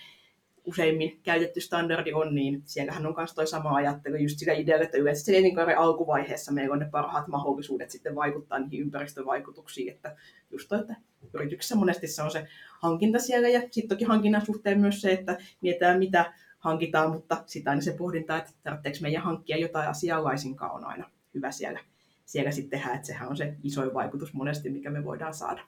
useimmin 0.64 1.20
käytetty 1.22 1.60
standardi 1.60 2.12
on, 2.12 2.34
niin 2.34 2.62
siellähän 2.64 3.06
on 3.06 3.14
myös 3.16 3.34
toi 3.34 3.46
sama 3.46 3.74
ajattelu 3.74 4.16
just 4.16 4.38
sillä 4.38 4.52
idealla, 4.52 4.84
että 4.84 4.98
yleensä 4.98 5.24
sen 5.24 5.34
elinkaaren 5.34 5.78
alkuvaiheessa 5.78 6.52
meillä 6.52 6.72
on 6.72 6.78
ne 6.78 6.88
parhaat 6.90 7.28
mahdollisuudet 7.28 7.90
sitten 7.90 8.14
vaikuttaa 8.14 8.58
niihin 8.58 8.80
ympäristövaikutuksiin, 8.80 9.92
että 9.92 10.16
just 10.50 10.68
toi, 10.68 10.80
että 10.80 10.96
yrityksessä 11.34 11.76
monesti 11.76 12.06
se 12.06 12.22
on 12.22 12.30
se 12.30 12.46
hankinta 12.80 13.18
siellä 13.18 13.48
ja 13.48 13.60
sitten 13.60 13.88
toki 13.88 14.04
hankinnan 14.04 14.46
suhteen 14.46 14.80
myös 14.80 15.00
se, 15.00 15.12
että 15.12 15.38
mietitään 15.60 15.98
mitä 15.98 16.32
hankitaan, 16.58 17.10
mutta 17.10 17.42
sitä 17.46 17.70
aina 17.70 17.82
se 17.82 17.92
pohdinta, 17.98 18.38
että 18.38 18.52
tarvitseeko 18.62 18.98
meidän 19.00 19.22
hankkia 19.22 19.56
jotain 19.56 19.88
asiaa 19.88 20.24
laisinkaan 20.24 20.72
on 20.72 20.84
aina 20.84 21.10
hyvä 21.34 21.50
siellä, 21.50 21.80
siellä 22.24 22.50
sitten 22.50 22.80
tehdä, 22.80 22.94
että 22.94 23.06
sehän 23.06 23.28
on 23.28 23.36
se 23.36 23.56
isoin 23.62 23.94
vaikutus 23.94 24.34
monesti, 24.34 24.70
mikä 24.70 24.90
me 24.90 25.04
voidaan 25.04 25.34
saada. 25.34 25.62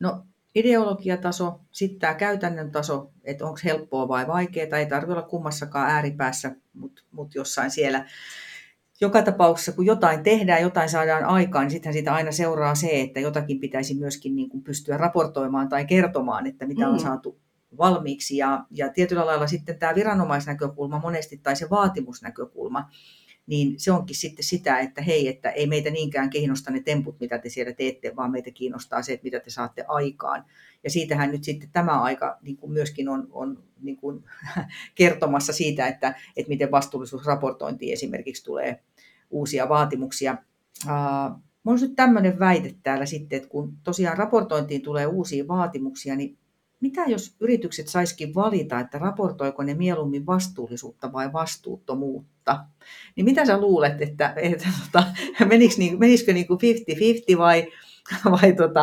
No 0.00 0.26
ideologiataso, 0.54 1.60
sitten 1.70 1.98
tämä 1.98 2.14
käytännön 2.14 2.70
taso, 2.70 3.10
että 3.24 3.44
onko 3.44 3.58
helppoa 3.64 4.08
vai 4.08 4.26
vaikeaa, 4.26 4.78
ei 4.78 4.86
tarvitse 4.86 5.12
olla 5.12 5.28
kummassakaan 5.28 5.90
ääripäässä, 5.90 6.56
mutta 6.72 7.02
mut 7.10 7.34
jossain 7.34 7.70
siellä. 7.70 8.06
Joka 9.00 9.22
tapauksessa, 9.22 9.72
kun 9.72 9.86
jotain 9.86 10.22
tehdään, 10.22 10.62
jotain 10.62 10.88
saadaan 10.88 11.24
aikaan, 11.24 11.64
niin 11.64 11.70
sittenhän 11.70 11.94
siitä 11.94 12.14
aina 12.14 12.32
seuraa 12.32 12.74
se, 12.74 13.00
että 13.00 13.20
jotakin 13.20 13.60
pitäisi 13.60 13.94
myöskin 13.94 14.36
niin 14.36 14.50
kuin 14.50 14.62
pystyä 14.62 14.96
raportoimaan 14.96 15.68
tai 15.68 15.84
kertomaan, 15.84 16.46
että 16.46 16.66
mitä 16.66 16.88
on 16.88 16.94
mm. 16.94 17.02
saatu 17.02 17.38
valmiiksi. 17.78 18.36
Ja, 18.36 18.64
ja 18.70 18.88
tietyllä 18.92 19.26
lailla 19.26 19.46
sitten 19.46 19.78
tämä 19.78 19.94
viranomaisnäkökulma 19.94 20.98
monesti 20.98 21.40
tai 21.42 21.56
se 21.56 21.70
vaatimusnäkökulma, 21.70 22.90
niin 23.50 23.80
se 23.80 23.92
onkin 23.92 24.16
sitten 24.16 24.44
sitä, 24.44 24.78
että 24.78 25.02
hei, 25.02 25.28
että 25.28 25.50
ei 25.50 25.66
meitä 25.66 25.90
niinkään 25.90 26.30
kiinnosta 26.30 26.70
ne 26.70 26.80
temput, 26.80 27.20
mitä 27.20 27.38
te 27.38 27.48
siellä 27.48 27.72
teette, 27.72 28.16
vaan 28.16 28.30
meitä 28.30 28.50
kiinnostaa 28.50 29.02
se, 29.02 29.12
että 29.12 29.24
mitä 29.24 29.40
te 29.40 29.50
saatte 29.50 29.84
aikaan. 29.88 30.44
Ja 30.84 30.90
siitähän 30.90 31.30
nyt 31.30 31.44
sitten 31.44 31.70
tämä 31.72 32.02
aika 32.02 32.38
niin 32.42 32.56
kuin 32.56 32.72
myöskin 32.72 33.08
on, 33.08 33.28
on 33.30 33.62
niin 33.80 33.96
kuin 33.96 34.24
kertomassa 34.94 35.52
siitä, 35.52 35.86
että, 35.86 36.14
että 36.36 36.48
miten 36.48 36.70
vastuullisuusraportointi 36.70 37.92
esimerkiksi 37.92 38.44
tulee 38.44 38.82
uusia 39.30 39.68
vaatimuksia. 39.68 40.38
Minulla 40.84 41.40
on 41.66 41.80
nyt 41.80 41.96
tämmöinen 41.96 42.38
väite 42.38 42.74
täällä 42.82 43.06
sitten, 43.06 43.36
että 43.36 43.48
kun 43.48 43.76
tosiaan 43.82 44.18
raportointiin 44.18 44.82
tulee 44.82 45.06
uusia 45.06 45.48
vaatimuksia, 45.48 46.16
niin 46.16 46.38
mitä 46.80 47.04
jos 47.06 47.36
yritykset 47.40 47.88
saisikin 47.88 48.34
valita, 48.34 48.80
että 48.80 48.98
raportoiko 48.98 49.62
ne 49.62 49.74
mieluummin 49.74 50.26
vastuullisuutta 50.26 51.12
vai 51.12 51.32
vastuuttomuutta? 51.32 52.64
Niin 53.16 53.24
mitä 53.24 53.46
sä 53.46 53.60
luulet, 53.60 54.02
että, 54.02 54.32
että 54.36 54.68
tota, 54.84 55.06
menisikö, 55.44 55.82
niin, 55.82 55.98
menisikö 55.98 56.32
niin 56.32 56.46
kuin 56.46 56.60
50-50 57.34 57.38
vai, 57.38 57.66
vai 58.24 58.52
tota 58.52 58.82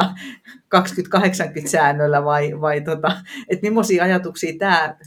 20-80 0.75 1.67
säännöllä 1.67 2.23
vai, 2.23 2.61
vai 2.61 2.81
tota, 2.81 3.11
että 3.49 3.67
millaisia 3.67 4.03
ajatuksia 4.03 4.53
tämä 4.59 4.97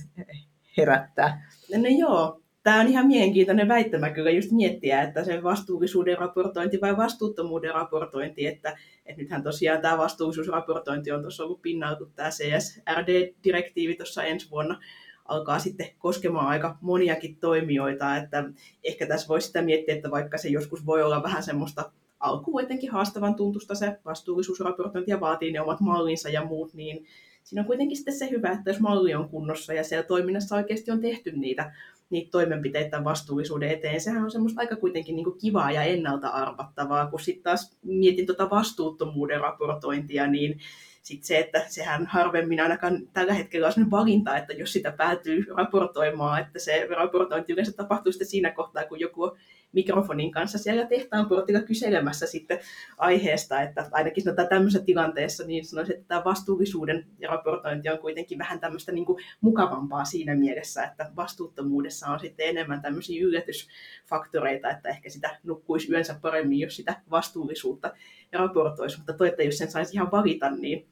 herättää? 0.77 1.51
No 1.77 1.89
joo, 1.99 2.41
tämä 2.63 2.81
on 2.81 2.89
ihan 2.89 3.07
mielenkiintoinen 3.07 3.69
väittämä 3.69 4.11
kyllä 4.11 4.31
just 4.31 4.51
miettiä, 4.51 5.03
että 5.03 5.25
se 5.25 5.43
vastuullisuuden 5.43 6.19
raportointi 6.19 6.81
vai 6.81 6.97
vastuuttomuuden 6.97 7.75
raportointi, 7.75 8.47
että, 8.47 8.77
että 9.11 9.23
nythän 9.23 9.43
tosiaan 9.43 9.83
tämä 9.83 9.99
vastuullisuusraportointi 9.99 11.13
on 11.13 11.23
tuossa 11.23 11.45
ollut 11.45 11.63
pinnalla, 11.63 11.99
kun 11.99 12.13
tämä 12.17 12.31
CSRD-direktiivi 12.31 13.97
tuossa 13.97 14.23
ensi 14.23 14.51
vuonna 14.51 14.81
alkaa 15.25 15.59
sitten 15.59 15.87
koskemaan 15.99 16.47
aika 16.47 16.79
moniakin 16.81 17.37
toimijoita, 17.37 18.17
että 18.17 18.45
ehkä 18.85 19.07
tässä 19.07 19.29
voisi 19.29 19.47
sitä 19.47 19.63
miettiä, 19.63 19.95
että 19.95 20.11
vaikka 20.11 20.39
se 20.39 20.49
joskus 20.49 20.87
voi 20.87 21.03
olla 21.03 21.23
vähän 21.23 21.43
semmoista 21.43 21.93
alkuun 22.21 22.63
etenkin 22.63 22.91
haastavan 22.91 23.35
tuntusta 23.35 23.75
se 23.75 23.99
vastuullisuusraportointi 24.05 25.11
ja 25.11 25.21
vaatii 25.21 25.53
ne 25.53 25.61
omat 25.61 25.81
mallinsa 25.81 26.29
ja 26.29 26.45
muut, 26.45 26.75
niin 26.75 27.07
siinä 27.45 27.63
on 27.63 27.67
kuitenkin 27.67 27.97
sitten 27.97 28.15
se 28.15 28.31
hyvä, 28.31 28.51
että 28.51 28.71
jos 28.71 28.81
malli 28.81 29.15
on 29.15 29.29
kunnossa 29.29 29.75
ja 29.75 29.85
siellä 29.85 30.07
toiminnassa 30.07 30.57
oikeasti 30.57 30.91
on 30.91 31.01
tehty 31.01 31.33
niitä 31.33 31.73
niitä 32.11 32.31
toimenpiteitä 32.31 33.05
vastuullisuuden 33.05 33.71
eteen. 33.71 34.01
Sehän 34.01 34.25
on 34.25 34.31
semmoista 34.31 34.61
aika 34.61 34.77
kuitenkin 34.77 35.17
niin 35.17 35.25
kuin 35.25 35.39
kivaa 35.39 35.73
ja 35.73 35.83
ennalta 35.83 36.29
arvattavaa, 36.29 37.07
kun 37.07 37.21
sitten 37.21 37.43
taas 37.43 37.77
mietin 37.83 38.27
tuota 38.27 38.51
vastuuttomuuden 38.51 39.41
raportointia, 39.41 40.27
niin 40.27 40.61
sitten 41.03 41.27
se, 41.27 41.39
että 41.39 41.65
sehän 41.69 42.07
harvemmin 42.07 42.61
ainakaan 42.61 43.09
tällä 43.13 43.35
hetkellä 43.35 43.67
on 43.67 43.73
sellainen 43.73 43.91
valinta, 43.91 44.37
että 44.37 44.53
jos 44.53 44.73
sitä 44.73 44.93
päätyy 44.93 45.47
raportoimaan, 45.57 46.41
että 46.41 46.59
se 46.59 46.87
raportointi 46.91 47.53
yleensä 47.53 47.73
tapahtuu 47.73 48.13
sitten 48.13 48.29
siinä 48.29 48.51
kohtaa, 48.51 48.85
kun 48.85 49.01
joku 49.01 49.23
on 49.23 49.37
mikrofonin 49.73 50.31
kanssa 50.31 50.59
siellä 50.59 50.87
tehtaan 50.87 51.29
portilla 51.29 51.63
kyselemässä 51.63 52.27
sitten 52.27 52.59
aiheesta, 52.99 53.61
että 53.61 53.89
ainakin 53.93 54.25
sanotaan 54.25 54.49
tämmöisessä 54.49 54.85
tilanteessa, 54.85 55.47
niin 55.47 55.65
sanoisin, 55.65 55.95
että 55.95 56.09
tämä 56.09 56.25
vastuullisuuden 56.25 57.07
raportointi 57.29 57.89
on 57.89 57.99
kuitenkin 57.99 58.39
vähän 58.39 58.61
tämmöistä 58.61 58.93
niin 58.93 59.07
kuin 59.07 59.25
mukavampaa 59.41 60.05
siinä 60.05 60.35
mielessä, 60.35 60.85
että 60.85 61.11
vastuuttomuudessa 61.17 62.07
on 62.07 62.21
sitten 62.21 62.49
enemmän 62.49 62.83
tämmöisiä 62.83 63.25
yllätysfaktoreita, 63.25 64.71
että 64.71 64.89
ehkä 64.89 65.11
sitä 65.11 65.39
nukkuisi 65.43 65.93
yönsä 65.93 66.19
paremmin, 66.23 66.59
jos 66.59 66.77
sitä 66.77 67.01
vastuullisuutta 67.11 67.93
raportoisi, 68.33 68.97
mutta 68.97 69.13
toi, 69.13 69.29
että 69.29 69.43
jos 69.43 69.59
sen 69.59 69.71
saisi 69.71 69.97
ihan 69.97 70.11
valita, 70.11 70.51
niin 70.51 70.89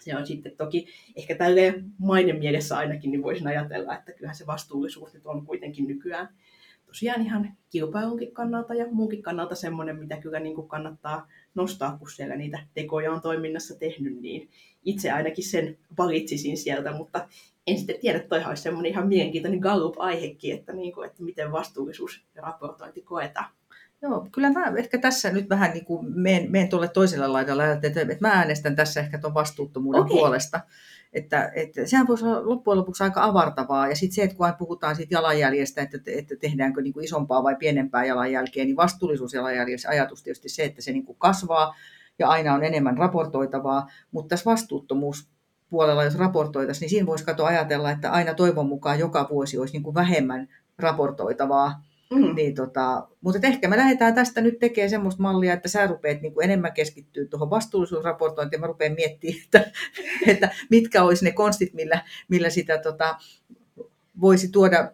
se 0.00 0.16
on 0.16 0.26
sitten 0.26 0.56
toki 0.56 0.86
ehkä 1.16 1.34
tälleen 1.34 1.84
mainen 1.98 2.38
mielessä 2.38 2.78
ainakin, 2.78 3.10
niin 3.10 3.22
voisin 3.22 3.46
ajatella, 3.46 3.94
että 3.94 4.12
kyllähän 4.12 4.36
se 4.36 4.46
vastuullisuus 4.46 5.14
nyt 5.14 5.26
on 5.26 5.46
kuitenkin 5.46 5.86
nykyään 5.86 6.28
tosiaan 6.90 7.22
ihan 7.22 7.52
kilpailunkin 7.70 8.32
kannalta 8.32 8.74
ja 8.74 8.86
muunkin 8.90 9.22
kannalta 9.22 9.54
semmoinen, 9.54 9.96
mitä 9.96 10.16
kyllä 10.16 10.40
niin 10.40 10.54
kuin 10.54 10.68
kannattaa 10.68 11.26
nostaa, 11.54 11.96
kun 11.98 12.10
siellä 12.10 12.36
niitä 12.36 12.58
tekoja 12.74 13.12
on 13.12 13.20
toiminnassa 13.20 13.78
tehnyt, 13.78 14.20
niin 14.20 14.50
itse 14.84 15.10
ainakin 15.10 15.44
sen 15.44 15.78
valitsisin 15.98 16.56
sieltä, 16.56 16.92
mutta 16.92 17.28
en 17.66 17.78
sitten 17.78 17.96
tiedä, 18.00 18.18
että 18.18 18.28
toihan 18.28 18.48
olisi 18.48 18.62
semmoinen 18.62 18.92
ihan 18.92 19.08
mielenkiintoinen 19.08 19.60
Gallup-aihekin, 19.60 20.54
että, 20.54 20.72
niin 20.72 20.92
kuin, 20.92 21.06
että 21.06 21.22
miten 21.22 21.52
vastuullisuus 21.52 22.24
ja 22.34 22.42
raportointi 22.42 23.02
koetaan. 23.02 23.50
Joo, 24.02 24.28
kyllä 24.32 24.50
mä 24.50 24.72
ehkä 24.76 24.98
tässä 24.98 25.30
nyt 25.30 25.48
vähän 25.48 25.70
niin 25.72 25.84
kuin 25.84 26.20
menen, 26.20 26.50
menen 26.50 26.68
tuolle 26.68 26.88
toiselle 26.88 27.26
laidalle, 27.26 27.72
että 27.72 28.16
mä 28.20 28.32
äänestän 28.32 28.76
tässä 28.76 29.00
ehkä 29.00 29.18
tuon 29.18 29.34
vastuuttomuuden 29.34 30.02
okay. 30.02 30.16
puolesta. 30.16 30.60
Että, 31.12 31.50
että 31.54 31.86
sehän 31.86 32.06
voisi 32.06 32.24
olla 32.24 32.48
loppujen 32.48 32.78
lopuksi 32.78 33.04
aika 33.04 33.24
avartavaa. 33.24 33.88
Ja 33.88 33.96
sitten 33.96 34.14
se, 34.14 34.22
että 34.22 34.36
kun 34.36 34.46
puhutaan 34.58 34.96
siitä 34.96 35.14
jalanjäljestä, 35.14 35.82
että, 35.82 35.98
että 36.06 36.34
tehdäänkö 36.40 36.82
niin 36.82 36.92
kuin 36.92 37.04
isompaa 37.04 37.42
vai 37.42 37.56
pienempää 37.56 38.04
jalanjälkeä, 38.04 38.64
niin 38.64 38.76
vastuullisuusjalanjäljessä 38.76 39.88
ajatus 39.88 40.22
tietysti 40.22 40.48
se, 40.48 40.64
että 40.64 40.82
se 40.82 40.92
niin 40.92 41.06
kuin 41.06 41.18
kasvaa 41.18 41.74
ja 42.18 42.28
aina 42.28 42.54
on 42.54 42.64
enemmän 42.64 42.98
raportoitavaa. 42.98 43.90
Mutta 44.10 44.28
tässä 44.28 44.50
vastuuttomuus 44.50 45.28
puolella, 45.70 46.04
jos 46.04 46.18
raportoitaisiin, 46.18 46.80
niin 46.80 46.90
siinä 46.90 47.06
voisi 47.06 47.24
katsoa 47.24 47.48
ajatella, 47.48 47.90
että 47.90 48.10
aina 48.10 48.34
toivon 48.34 48.66
mukaan 48.66 48.98
joka 48.98 49.28
vuosi 49.30 49.58
olisi 49.58 49.72
niin 49.72 49.82
kuin 49.82 49.94
vähemmän 49.94 50.48
raportoitavaa 50.78 51.82
Mm. 52.14 52.34
Niin 52.34 52.54
tota, 52.54 53.08
mutta 53.20 53.46
ehkä 53.46 53.68
me 53.68 53.76
lähdetään 53.76 54.14
tästä 54.14 54.40
nyt 54.40 54.58
tekemään 54.58 54.90
semmoista 54.90 55.22
mallia, 55.22 55.52
että 55.52 55.68
sä 55.68 55.86
rupeat 55.86 56.20
niin 56.20 56.34
kuin 56.34 56.44
enemmän 56.44 56.72
keskittyä 56.72 57.24
tuohon 57.24 57.50
vastuullisuusraportointiin 57.50 58.60
mä 58.60 58.66
rupean 58.66 58.92
miettimään, 58.92 59.40
että, 59.44 59.70
että 60.32 60.50
mitkä 60.70 61.02
olisi 61.02 61.24
ne 61.24 61.32
konstit, 61.32 61.74
millä, 61.74 62.02
millä 62.28 62.50
sitä 62.50 62.78
tota, 62.78 63.16
voisi 64.20 64.48
tuoda 64.48 64.92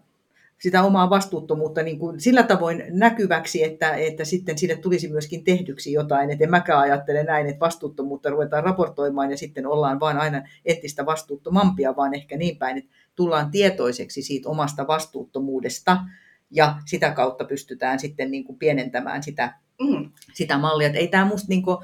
sitä 0.58 0.82
omaa 0.82 1.10
vastuuttomuutta 1.10 1.82
niin 1.82 1.98
kuin 1.98 2.20
sillä 2.20 2.42
tavoin 2.42 2.84
näkyväksi, 2.88 3.64
että, 3.64 3.94
että 3.94 4.24
sitten 4.24 4.58
sille 4.58 4.76
tulisi 4.76 5.08
myöskin 5.08 5.44
tehdyksi 5.44 5.92
jotain. 5.92 6.30
Että 6.30 6.44
en 6.44 6.50
mäkään 6.50 6.80
ajattele 6.80 7.22
näin, 7.22 7.46
että 7.46 7.60
vastuuttomuutta 7.60 8.30
ruvetaan 8.30 8.64
raportoimaan 8.64 9.30
ja 9.30 9.36
sitten 9.36 9.66
ollaan 9.66 10.00
vain 10.00 10.16
aina 10.16 10.42
entistä 10.64 11.06
vastuuttomampia, 11.06 11.96
vaan 11.96 12.14
ehkä 12.14 12.36
niin 12.36 12.56
päin, 12.56 12.78
että 12.78 12.90
tullaan 13.14 13.50
tietoiseksi 13.50 14.22
siitä 14.22 14.48
omasta 14.48 14.86
vastuuttomuudesta– 14.86 15.96
ja 16.50 16.76
sitä 16.84 17.10
kautta 17.10 17.44
pystytään 17.44 17.98
sitten 17.98 18.30
niin 18.30 18.44
kuin 18.44 18.58
pienentämään 18.58 19.22
sitä, 19.22 19.54
mm. 19.80 20.10
sitä 20.34 20.58
mallia. 20.58 20.86
Että 20.86 20.98
ei 20.98 21.08
tämä 21.08 21.24
musta 21.24 21.48
niin 21.48 21.62
kuin, 21.62 21.76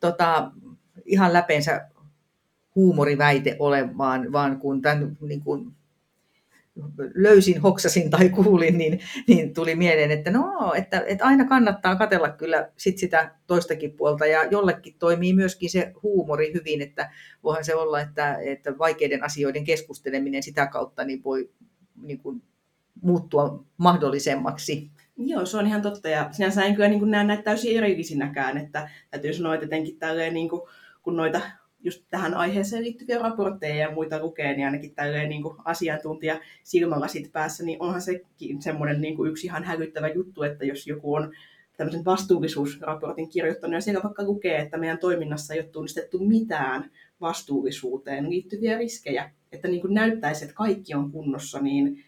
tota, 0.00 0.50
ihan 1.04 1.32
läpeensä 1.32 1.88
huumoriväite 2.74 3.56
ole, 3.58 3.98
vaan, 3.98 4.32
vaan 4.32 4.58
kun 4.58 4.82
tämän 4.82 5.16
niin 5.20 5.40
kuin, 5.40 5.74
löysin, 7.14 7.60
hoksasin 7.60 8.10
tai 8.10 8.28
kuulin, 8.28 8.78
niin, 8.78 9.00
niin 9.26 9.54
tuli 9.54 9.74
mieleen, 9.74 10.10
että 10.10 10.30
no, 10.30 10.74
että, 10.74 11.04
että 11.06 11.24
aina 11.24 11.44
kannattaa 11.44 11.96
katella 11.96 12.28
kyllä 12.28 12.70
sit 12.76 12.98
sitä 12.98 13.34
toistakin 13.46 13.92
puolta 13.92 14.26
ja 14.26 14.44
jollekin 14.44 14.94
toimii 14.98 15.34
myöskin 15.34 15.70
se 15.70 15.92
huumori 16.02 16.52
hyvin, 16.54 16.82
että 16.82 17.12
voihan 17.42 17.64
se 17.64 17.74
olla, 17.74 18.00
että, 18.00 18.36
että 18.36 18.78
vaikeiden 18.78 19.24
asioiden 19.24 19.64
keskusteleminen 19.64 20.42
sitä 20.42 20.66
kautta 20.66 21.04
niin 21.04 21.24
voi 21.24 21.50
niin 22.02 22.18
kuin 22.18 22.42
muuttua 23.02 23.64
mahdollisemmaksi. 23.76 24.90
Joo, 25.16 25.46
se 25.46 25.56
on 25.56 25.66
ihan 25.66 25.82
totta. 25.82 26.08
Ja 26.08 26.28
sinänsä 26.32 26.64
en 26.64 26.74
kyllä 26.74 26.88
niin 26.88 27.10
näe 27.10 27.24
näitä 27.24 27.42
täysin 27.42 27.76
erillisinäkään. 27.76 28.58
Että 28.58 28.90
täytyy 29.10 29.32
sanoa, 29.32 29.54
että 29.54 29.66
jotenkin 29.66 29.98
tälleen, 29.98 30.34
niin 30.34 30.48
kuin, 30.48 30.62
kun 31.02 31.16
noita 31.16 31.40
just 31.84 32.04
tähän 32.10 32.34
aiheeseen 32.34 32.82
liittyviä 32.82 33.18
raportteja 33.18 33.74
ja 33.74 33.90
muita 33.90 34.18
lukee, 34.18 34.56
niin 34.56 34.64
ainakin 34.66 34.94
tälleen 34.94 35.28
niin 35.28 35.42
kuin 35.42 35.56
asiantuntija 35.64 36.40
silmälasit 36.62 37.32
päässä, 37.32 37.64
niin 37.64 37.82
onhan 37.82 38.02
sekin 38.02 38.62
semmoinen 38.62 39.00
niin 39.00 39.16
kuin 39.16 39.30
yksi 39.30 39.46
ihan 39.46 39.64
hälyttävä 39.64 40.08
juttu, 40.08 40.42
että 40.42 40.64
jos 40.64 40.86
joku 40.86 41.14
on 41.14 41.32
tämmöisen 41.76 42.04
vastuullisuusraportin 42.04 43.28
kirjoittanut, 43.28 43.74
ja 43.74 43.80
siellä 43.80 44.02
vaikka 44.04 44.22
lukee, 44.22 44.58
että 44.58 44.78
meidän 44.78 44.98
toiminnassa 44.98 45.54
ei 45.54 45.60
ole 45.60 45.68
tunnistettu 45.68 46.18
mitään 46.18 46.90
vastuullisuuteen 47.20 48.30
liittyviä 48.30 48.78
riskejä, 48.78 49.30
että 49.52 49.68
niin 49.68 49.80
kuin 49.80 49.94
näyttäisi, 49.94 50.44
että 50.44 50.56
kaikki 50.56 50.94
on 50.94 51.12
kunnossa, 51.12 51.60
niin 51.60 52.04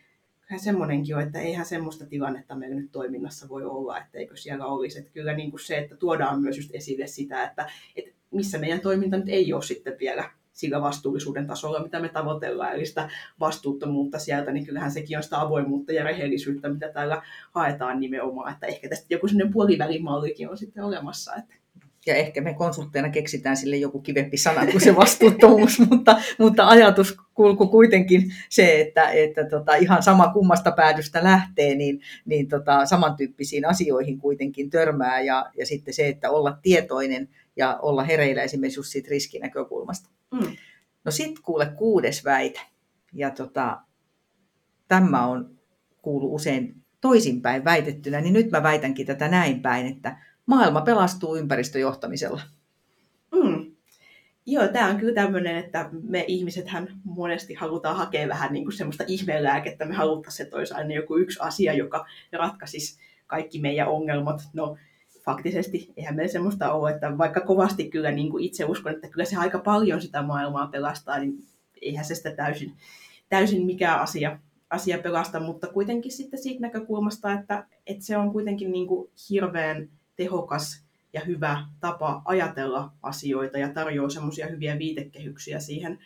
semmoinenkin 0.60 1.16
on, 1.16 1.22
että 1.22 1.40
eihän 1.40 1.66
semmoista 1.66 2.06
tilannetta 2.06 2.54
meillä 2.54 2.76
nyt 2.76 2.92
toiminnassa 2.92 3.48
voi 3.48 3.64
olla, 3.64 3.98
etteikö 3.98 4.36
siellä 4.36 4.66
olisi. 4.66 4.98
Että 4.98 5.10
kyllä 5.10 5.32
niin 5.32 5.50
kuin 5.50 5.60
se, 5.60 5.78
että 5.78 5.96
tuodaan 5.96 6.40
myös 6.40 6.56
just 6.56 6.70
esille 6.72 7.06
sitä, 7.06 7.44
että, 7.44 7.70
että 7.96 8.10
missä 8.30 8.58
meidän 8.58 8.80
toiminta 8.80 9.16
nyt 9.16 9.28
ei 9.28 9.52
ole 9.52 9.62
sitten 9.62 9.96
vielä 10.00 10.30
sillä 10.52 10.80
vastuullisuuden 10.80 11.46
tasolla, 11.46 11.82
mitä 11.82 12.00
me 12.00 12.08
tavoitellaan, 12.08 12.74
eli 12.74 12.86
sitä 12.86 13.10
vastuuttomuutta 13.40 14.18
sieltä, 14.18 14.52
niin 14.52 14.66
kyllähän 14.66 14.90
sekin 14.90 15.16
on 15.16 15.22
sitä 15.22 15.40
avoimuutta 15.40 15.92
ja 15.92 16.04
rehellisyyttä, 16.04 16.68
mitä 16.68 16.88
täällä 16.88 17.22
haetaan 17.50 18.00
nimenomaan, 18.00 18.52
että 18.52 18.66
ehkä 18.66 18.88
tästä 18.88 19.06
joku 19.10 19.28
sellainen 19.28 19.52
puolivälimallikin 19.52 20.50
on 20.50 20.58
sitten 20.58 20.84
olemassa. 20.84 21.34
Että 21.34 21.54
ja 22.06 22.14
ehkä 22.14 22.40
me 22.40 22.54
konsultteina 22.54 23.10
keksitään 23.10 23.56
sille 23.56 23.76
joku 23.76 24.00
kivempi 24.00 24.36
sana 24.36 24.66
kuin 24.66 24.80
se 24.80 24.96
vastuuttomuus, 24.96 25.80
mutta, 25.90 26.22
mutta 26.38 26.68
ajatus 26.68 27.16
kulku 27.34 27.68
kuitenkin 27.68 28.34
se, 28.48 28.80
että, 28.80 29.10
että 29.10 29.44
tota, 29.44 29.74
ihan 29.74 30.02
sama 30.02 30.32
kummasta 30.32 30.72
päädystä 30.72 31.24
lähtee, 31.24 31.74
niin, 31.74 32.00
niin 32.24 32.48
tota, 32.48 32.86
samantyyppisiin 32.86 33.68
asioihin 33.68 34.18
kuitenkin 34.18 34.70
törmää 34.70 35.20
ja, 35.20 35.50
ja 35.58 35.66
sitten 35.66 35.94
se, 35.94 36.08
että 36.08 36.30
olla 36.30 36.58
tietoinen 36.62 37.28
ja 37.56 37.78
olla 37.82 38.04
hereillä 38.04 38.42
esimerkiksi 38.42 38.78
just 38.78 38.92
siitä 38.92 39.08
riskinäkökulmasta. 39.10 40.10
Mm. 40.30 40.56
No 41.04 41.10
sitten 41.10 41.42
kuule 41.42 41.66
kuudes 41.66 42.24
väite. 42.24 42.60
Ja 43.12 43.30
tota, 43.30 43.80
tämä 44.88 45.26
on 45.26 45.58
kuulu 46.02 46.34
usein 46.34 46.74
toisinpäin 47.00 47.64
väitettynä, 47.64 48.20
niin 48.20 48.32
nyt 48.32 48.50
mä 48.50 48.62
väitänkin 48.62 49.06
tätä 49.06 49.28
näin 49.28 49.62
päin, 49.62 49.86
että 49.86 50.16
maailma 50.52 50.80
pelastuu 50.80 51.36
ympäristöjohtamisella. 51.36 52.42
Mm. 53.34 53.72
Joo, 54.46 54.68
tämä 54.68 54.88
on 54.88 54.96
kyllä 54.96 55.14
tämmöinen, 55.14 55.56
että 55.56 55.88
me 56.02 56.24
ihmisethän 56.28 56.88
monesti 57.04 57.54
halutaan 57.54 57.96
hakea 57.96 58.28
vähän 58.28 58.52
niin 58.52 58.64
kuin 58.64 58.72
semmoista 58.72 59.04
ihmelääkettä. 59.06 59.84
Me 59.84 59.94
haluttaisiin, 59.94 60.44
että 60.44 60.56
olisi 60.56 60.74
aina 60.74 60.94
joku 60.94 61.16
yksi 61.16 61.38
asia, 61.42 61.72
joka 61.72 62.06
ratkaisisi 62.32 63.00
kaikki 63.26 63.60
meidän 63.60 63.88
ongelmat. 63.88 64.42
No, 64.52 64.76
faktisesti 65.24 65.92
eihän 65.96 66.16
meillä 66.16 66.32
semmoista 66.32 66.72
ole, 66.72 66.90
että 66.90 67.18
vaikka 67.18 67.40
kovasti 67.40 67.90
kyllä 67.90 68.10
niin 68.10 68.30
kuin 68.30 68.44
itse 68.44 68.64
uskon, 68.64 68.92
että 68.92 69.08
kyllä 69.08 69.24
se 69.24 69.36
aika 69.36 69.58
paljon 69.58 70.02
sitä 70.02 70.22
maailmaa 70.22 70.66
pelastaa, 70.66 71.18
niin 71.18 71.38
eihän 71.82 72.04
se 72.04 72.14
sitä 72.14 72.30
täysin, 72.30 72.72
täysin 73.28 73.66
mikään 73.66 74.00
asia, 74.00 74.38
asia 74.70 74.98
pelasta, 74.98 75.40
mutta 75.40 75.66
kuitenkin 75.66 76.12
sitten 76.12 76.42
siitä 76.42 76.60
näkökulmasta, 76.60 77.32
että, 77.32 77.66
että 77.86 78.04
se 78.04 78.16
on 78.16 78.32
kuitenkin 78.32 78.72
niin 78.72 78.86
kuin 78.86 79.10
hirveän 79.30 79.88
tehokas 80.22 80.84
ja 81.12 81.20
hyvä 81.20 81.66
tapa 81.80 82.22
ajatella 82.24 82.92
asioita 83.02 83.58
ja 83.58 83.68
tarjoaa 83.68 84.08
semmoisia 84.08 84.46
hyviä 84.46 84.78
viitekehyksiä 84.78 85.60
siihen 85.60 85.98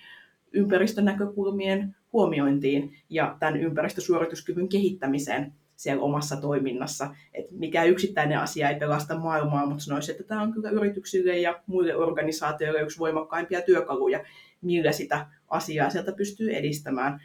ympäristönäkökulmien 0.53 1.97
huomiointiin 2.13 2.97
ja 3.11 3.37
tämän 3.41 3.57
ympäristösuorituskyvyn 3.57 4.69
kehittämiseen 4.69 5.53
siellä 5.77 6.03
omassa 6.03 6.37
toiminnassa. 6.37 7.15
Et 7.35 7.51
mikä 7.51 7.85
yksittäinen 7.85 8.39
asia 8.39 8.71
ei 8.71 8.79
pelasta 8.79 9.19
maailmaa, 9.19 9.67
mutta 9.67 9.85
sanoisin, 9.85 10.13
että 10.13 10.25
tämä 10.25 10.43
on 10.43 10.53
kyllä 10.53 10.71
yrityksille 10.71 11.39
ja 11.39 11.61
muille 11.67 11.97
organisaatioille 11.97 12.81
yksi 12.81 12.99
voimakkaimpia 12.99 13.63
työkaluja, 13.63 14.25
millä 14.63 14.93
sitä 14.93 15.27
asiaa 15.49 15.91
sieltä 15.91 16.13
pystyy 16.13 16.55
edistämään. 16.55 17.21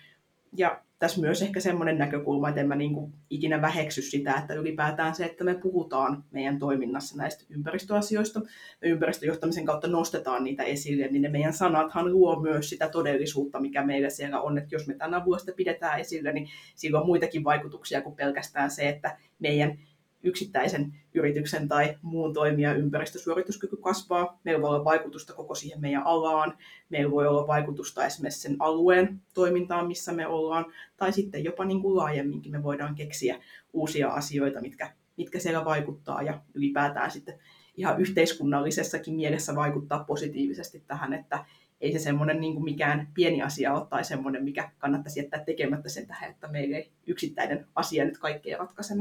Ja 0.58 0.82
tässä 1.02 1.22
myös 1.22 1.42
ehkä 1.42 1.60
semmoinen 1.60 1.98
näkökulma, 1.98 2.50
että 2.50 2.62
en 2.62 2.68
mä 2.68 2.76
niin 2.76 2.94
kuin 2.94 3.14
ikinä 3.30 3.62
väheksy 3.62 4.02
sitä, 4.02 4.34
että 4.34 4.54
ylipäätään 4.54 5.16
se, 5.16 5.26
että 5.26 5.44
me 5.44 5.56
puhutaan 5.56 6.24
meidän 6.32 6.60
toiminnassa 6.60 7.18
näistä 7.18 7.46
ympäristöasioista, 7.50 8.40
me 8.82 8.88
ympäristöjohtamisen 8.88 9.66
kautta 9.66 9.88
nostetaan 9.88 10.44
niitä 10.44 10.64
esille, 10.64 11.08
niin 11.08 11.22
ne 11.22 11.30
meidän 11.30 11.54
sanathan 11.54 12.12
luo 12.12 12.42
myös 12.42 12.70
sitä 12.70 12.90
todellisuutta, 12.90 13.60
mikä 13.60 13.86
meillä 13.86 14.10
siellä 14.10 14.42
on, 14.42 14.58
että 14.58 14.76
jos 14.76 14.88
me 14.88 14.94
tänä 14.94 15.26
vuosta 15.26 15.52
pidetään 15.56 16.00
esille, 16.00 16.34
niin 16.34 16.48
sillä 16.76 17.00
on 17.00 17.06
muitakin 17.06 17.44
vaikutuksia 17.44 18.02
kuin 18.02 18.16
pelkästään 18.16 18.72
se, 18.72 18.90
että 18.90 19.18
meidän 19.40 19.80
yksittäisen 20.24 20.94
yrityksen 21.14 21.68
tai 21.68 21.98
muun 22.02 22.34
toimijan 22.34 22.78
ympäristösuorituskyky 22.78 23.78
kasvaa. 23.78 24.40
Meillä 24.44 24.62
voi 24.62 24.70
olla 24.70 24.86
vaikutusta 24.86 25.34
koko 25.34 25.56
siihen 25.56 25.82
meidän 25.82 26.04
alaan, 26.06 26.58
meillä 26.90 27.12
voi 27.12 27.28
olla 27.28 27.48
vaikutusta 27.48 28.06
esimerkiksi 28.06 28.42
sen 28.42 28.56
alueen 28.60 29.22
toimintaan, 29.34 29.88
missä 29.88 30.14
me 30.14 30.28
ollaan, 30.28 30.66
tai 30.98 31.14
sitten 31.14 31.44
jopa 31.44 31.66
niin 31.66 31.82
kuin 31.82 31.96
laajemminkin 31.96 32.52
me 32.52 32.64
voidaan 32.64 32.96
keksiä 32.96 33.40
uusia 33.74 34.10
asioita, 34.10 34.62
mitkä, 34.62 34.94
mitkä 35.18 35.40
siellä 35.40 35.66
vaikuttaa 35.66 36.22
ja 36.22 36.42
ylipäätään 36.54 37.12
sitten 37.12 37.40
ihan 37.78 38.02
yhteiskunnallisessakin 38.02 39.16
mielessä 39.16 39.56
vaikuttaa 39.56 40.04
positiivisesti 40.04 40.84
tähän, 40.88 41.14
että 41.14 41.46
ei 41.82 41.92
se 41.92 42.00
semmoinen 42.00 42.42
niin 42.42 42.54
kuin 42.54 42.64
mikään 42.64 43.08
pieni 43.14 43.42
asia 43.42 43.74
ole 43.74 43.88
tai 43.90 44.04
semmoinen, 44.04 44.44
mikä 44.44 44.72
kannattaisi 44.78 45.20
jättää 45.20 45.44
tekemättä 45.44 45.90
sen 45.90 46.08
tähän, 46.08 46.32
että 46.32 46.48
meillä 46.48 46.78
ei 46.78 46.92
yksittäinen 47.08 47.68
asia 47.76 48.06
nyt 48.06 48.18
kaikkea 48.18 48.58
ratkaise. 48.58 48.96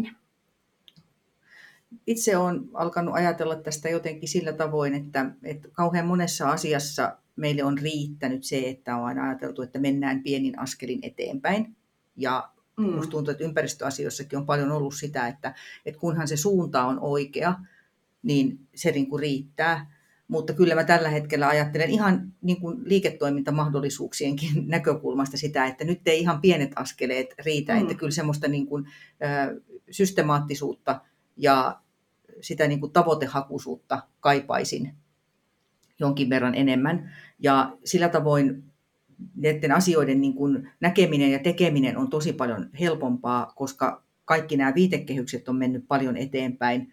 Itse 2.07 2.37
olen 2.37 2.61
alkanut 2.74 3.14
ajatella 3.14 3.57
tästä 3.57 3.88
jotenkin 3.88 4.29
sillä 4.29 4.53
tavoin, 4.53 4.94
että, 4.94 5.31
että 5.42 5.68
kauhean 5.72 6.07
monessa 6.07 6.50
asiassa 6.50 7.16
meille 7.37 7.64
on 7.64 7.79
riittänyt 7.79 8.44
se, 8.44 8.68
että 8.68 8.96
on 8.96 9.05
aina 9.05 9.24
ajateltu, 9.24 9.62
että 9.62 9.79
mennään 9.79 10.22
pienin 10.22 10.59
askelin 10.59 10.98
eteenpäin. 11.03 11.76
Ja 12.16 12.50
mm. 12.76 12.85
musta 12.85 13.11
tuntuu, 13.11 13.33
että 13.33 13.44
ympäristöasioissakin 13.44 14.38
on 14.38 14.46
paljon 14.46 14.72
ollut 14.72 14.94
sitä, 14.94 15.29
että, 15.29 15.55
että 15.87 16.00
kunhan 16.00 16.29
se 16.29 16.37
suunta 16.37 16.85
on 16.85 16.98
oikea, 17.00 17.55
niin 18.22 18.68
se 18.74 18.90
niin 18.90 19.09
kuin 19.09 19.20
riittää. 19.20 20.00
Mutta 20.29 20.53
kyllä 20.53 20.74
mä 20.74 20.85
tällä 20.85 21.09
hetkellä 21.09 21.48
ajattelen 21.48 21.90
ihan 21.90 22.33
niin 22.42 22.61
kuin 22.61 22.76
liiketoimintamahdollisuuksienkin 22.85 24.50
näkökulmasta 24.68 25.37
sitä, 25.37 25.66
että 25.66 25.85
nyt 25.85 26.09
ei 26.09 26.20
ihan 26.20 26.40
pienet 26.40 26.72
askeleet 26.76 27.35
riitä, 27.44 27.74
mm. 27.74 27.81
että 27.81 27.94
kyllä 27.94 28.12
semmoista 28.12 28.48
niin 28.48 28.66
kuin, 28.66 28.85
ö, 28.87 29.61
systemaattisuutta 29.90 31.00
ja 31.42 31.81
sitä 32.40 32.68
niin 32.68 32.81
kuin 32.81 32.92
tavoitehakuisuutta 32.92 34.03
kaipaisin 34.20 34.94
jonkin 36.00 36.31
verran 36.31 36.55
enemmän. 36.55 37.12
Ja 37.38 37.76
sillä 37.85 38.09
tavoin 38.09 38.64
näiden 39.37 39.72
asioiden 39.72 40.20
niin 40.20 40.35
kuin 40.35 40.70
näkeminen 40.81 41.33
ja 41.33 41.38
tekeminen 41.38 41.96
on 41.96 42.11
tosi 42.11 42.33
paljon 42.33 42.70
helpompaa, 42.81 43.53
koska 43.57 44.03
kaikki 44.24 44.57
nämä 44.57 44.74
viitekehykset 44.74 45.48
on 45.48 45.57
mennyt 45.57 45.85
paljon 45.88 46.16
eteenpäin. 46.16 46.92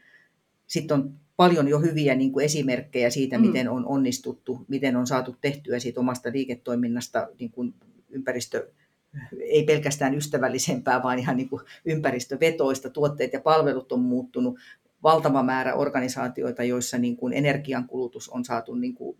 Sitten 0.67 0.97
on 0.97 1.13
paljon 1.36 1.67
jo 1.67 1.79
hyviä 1.79 2.15
niin 2.15 2.31
kuin 2.31 2.45
esimerkkejä 2.45 3.10
siitä, 3.10 3.38
mm. 3.38 3.45
miten 3.45 3.69
on 3.69 3.86
onnistuttu, 3.86 4.65
miten 4.67 4.95
on 4.95 5.07
saatu 5.07 5.36
tehtyä 5.41 5.79
siitä 5.79 5.99
omasta 5.99 6.29
liiketoiminnasta 6.31 7.27
niin 7.39 7.51
kuin 7.51 7.73
ympäristö, 8.10 8.71
ei 9.39 9.63
pelkästään 9.63 10.15
ystävällisempää, 10.15 11.03
vaan 11.03 11.19
ihan 11.19 11.37
niin 11.37 11.49
kuin 11.49 11.61
ympäristövetoista. 11.85 12.89
Tuotteet 12.89 13.33
ja 13.33 13.41
palvelut 13.41 13.91
on 13.91 13.99
muuttunut. 13.99 14.59
Valtava 15.03 15.43
määrä 15.43 15.75
organisaatioita, 15.75 16.63
joissa 16.63 16.97
niin 16.97 17.17
kuin 17.17 17.33
energiankulutus 17.33 18.29
on 18.29 18.45
saatu 18.45 18.75
niin 18.75 18.95
kuin 18.95 19.17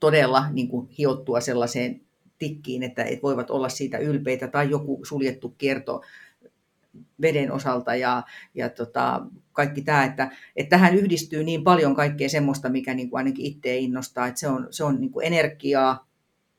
todella 0.00 0.50
niin 0.50 0.68
kuin 0.68 0.88
hiottua 0.98 1.40
sellaiseen 1.40 2.00
tikkiin, 2.38 2.82
että 2.82 3.04
et 3.04 3.22
voivat 3.22 3.50
olla 3.50 3.68
siitä 3.68 3.98
ylpeitä, 3.98 4.48
tai 4.48 4.70
joku 4.70 5.00
suljettu 5.04 5.48
kierto 5.48 6.02
veden 7.22 7.52
osalta 7.52 7.94
ja, 7.94 8.22
ja 8.54 8.68
tota, 8.68 9.26
kaikki 9.52 9.82
tämä, 9.82 10.04
että, 10.04 10.30
että 10.56 10.70
tähän 10.70 10.94
yhdistyy 10.94 11.44
niin 11.44 11.64
paljon 11.64 11.94
kaikkea 11.94 12.28
semmoista, 12.28 12.68
mikä 12.68 12.94
niin 12.94 13.10
kuin 13.10 13.18
ainakin 13.18 13.46
itse 13.46 13.76
innostaa, 13.76 14.26
että 14.26 14.40
se 14.40 14.48
on, 14.48 14.66
se 14.70 14.84
on 14.84 15.00
niin 15.00 15.10
kuin 15.10 15.26
energiaa, 15.26 16.06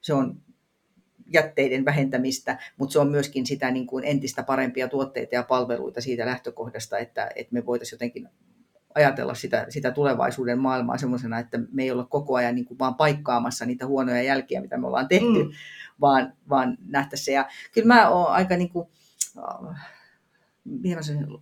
se 0.01 0.13
on 0.13 0.41
jätteiden 1.33 1.86
vähentämistä, 1.86 2.59
mutta 2.77 2.93
se 2.93 2.99
on 2.99 3.12
myöskin 3.12 3.45
sitä 3.45 3.71
niin 3.71 3.88
kuin 3.88 4.03
entistä 4.03 4.43
parempia 4.43 4.88
tuotteita 4.88 5.36
ja 5.36 5.43
palveluita 5.43 6.01
siitä 6.01 6.25
lähtökohdasta, 6.25 6.97
että, 6.97 7.29
että 7.36 7.53
me 7.53 7.65
voitaisiin 7.65 7.95
jotenkin 7.95 8.29
ajatella 8.95 9.33
sitä, 9.33 9.65
sitä 9.69 9.91
tulevaisuuden 9.91 10.59
maailmaa 10.59 10.97
semmoisena, 10.97 11.39
että 11.39 11.59
me 11.71 11.83
ei 11.83 11.91
olla 11.91 12.05
koko 12.05 12.36
ajan 12.36 12.55
niin 12.55 12.65
kuin 12.65 12.79
vaan 12.79 12.95
paikkaamassa 12.95 13.65
niitä 13.65 13.86
huonoja 13.86 14.23
jälkiä, 14.23 14.62
mitä 14.62 14.77
me 14.77 14.88
ollaan 14.88 15.07
tehty, 15.07 15.43
mm. 15.43 15.51
vaan, 16.01 16.33
vaan 16.49 16.77
nähtäisiin 16.86 17.25
se. 17.25 17.31
Ja 17.31 17.45
kyllä 17.73 17.88
mä 17.88 18.09
oon 18.09 18.31
aika 18.31 18.57
niin 18.57 18.69
kuin, 18.69 18.88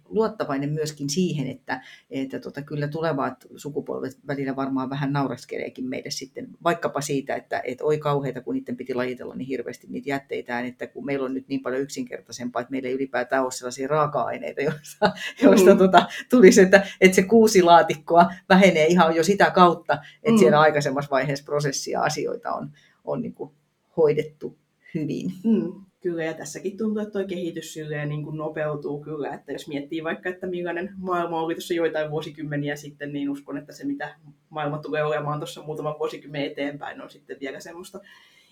luottavainen 0.09 0.69
myöskin 0.69 1.09
siihen, 1.09 1.47
että, 1.47 1.81
että 2.09 2.39
tota, 2.39 2.61
kyllä 2.61 2.87
tulevat 2.87 3.45
sukupolvet 3.55 4.19
välillä 4.27 4.55
varmaan 4.55 4.89
vähän 4.89 5.13
nauraskeleekin 5.13 5.85
meille 5.85 6.11
sitten, 6.11 6.47
vaikkapa 6.63 7.01
siitä, 7.01 7.35
että 7.35 7.61
et 7.63 7.81
oi 7.81 7.97
kauheita, 7.97 8.41
kun 8.41 8.55
niiden 8.55 8.77
piti 8.77 8.93
lajitella 8.93 9.35
niin 9.35 9.47
hirveästi 9.47 9.87
niitä 9.89 10.09
jätteitään, 10.09 10.65
että 10.65 10.87
kun 10.87 11.05
meillä 11.05 11.25
on 11.25 11.33
nyt 11.33 11.47
niin 11.47 11.61
paljon 11.61 11.81
yksinkertaisempaa, 11.81 12.61
että 12.61 12.71
meillä 12.71 12.89
ei 12.89 12.95
ylipäätään 12.95 13.43
ole 13.43 13.51
sellaisia 13.51 13.87
raaka-aineita, 13.87 14.61
joista, 14.61 15.11
joista 15.43 15.73
mm. 15.73 15.77
tota, 15.77 16.07
tulisi, 16.29 16.61
että, 16.61 16.87
että 17.01 17.15
se 17.15 17.23
kuusi 17.23 17.61
laatikkoa 17.61 18.31
vähenee 18.49 18.85
ihan 18.85 19.15
jo 19.15 19.23
sitä 19.23 19.51
kautta, 19.51 19.93
että 19.93 20.31
mm. 20.31 20.37
siellä 20.37 20.59
aikaisemmassa 20.59 21.11
vaiheessa 21.11 21.45
prosessia 21.45 22.01
asioita 22.01 22.51
on, 22.53 22.71
on 23.03 23.21
niin 23.21 23.33
kuin 23.33 23.51
hoidettu 23.97 24.57
hyvin. 24.95 25.31
Mm 25.43 25.90
Kyllä, 26.01 26.23
ja 26.23 26.33
tässäkin 26.33 26.77
tuntuu, 26.77 27.01
että 27.01 27.19
tuo 27.19 27.27
kehitys 27.27 27.73
silleen 27.73 28.09
niin 28.09 28.23
kuin 28.23 28.37
nopeutuu 28.37 29.01
kyllä, 29.03 29.33
että 29.33 29.51
jos 29.51 29.67
miettii 29.67 30.03
vaikka, 30.03 30.29
että 30.29 30.47
millainen 30.47 30.93
maailma 30.97 31.41
oli 31.41 31.55
tuossa 31.55 31.73
joitain 31.73 32.11
vuosikymmeniä 32.11 32.75
sitten, 32.75 33.13
niin 33.13 33.29
uskon, 33.29 33.57
että 33.57 33.73
se 33.73 33.85
mitä 33.85 34.15
maailma 34.49 34.77
tulee 34.77 35.03
olemaan 35.03 35.39
tuossa 35.39 35.63
muutaman 35.63 35.99
vuosikymmenen 35.99 36.51
eteenpäin 36.51 37.01
on 37.01 37.09
sitten 37.09 37.37
vielä 37.39 37.59
semmoista 37.59 37.99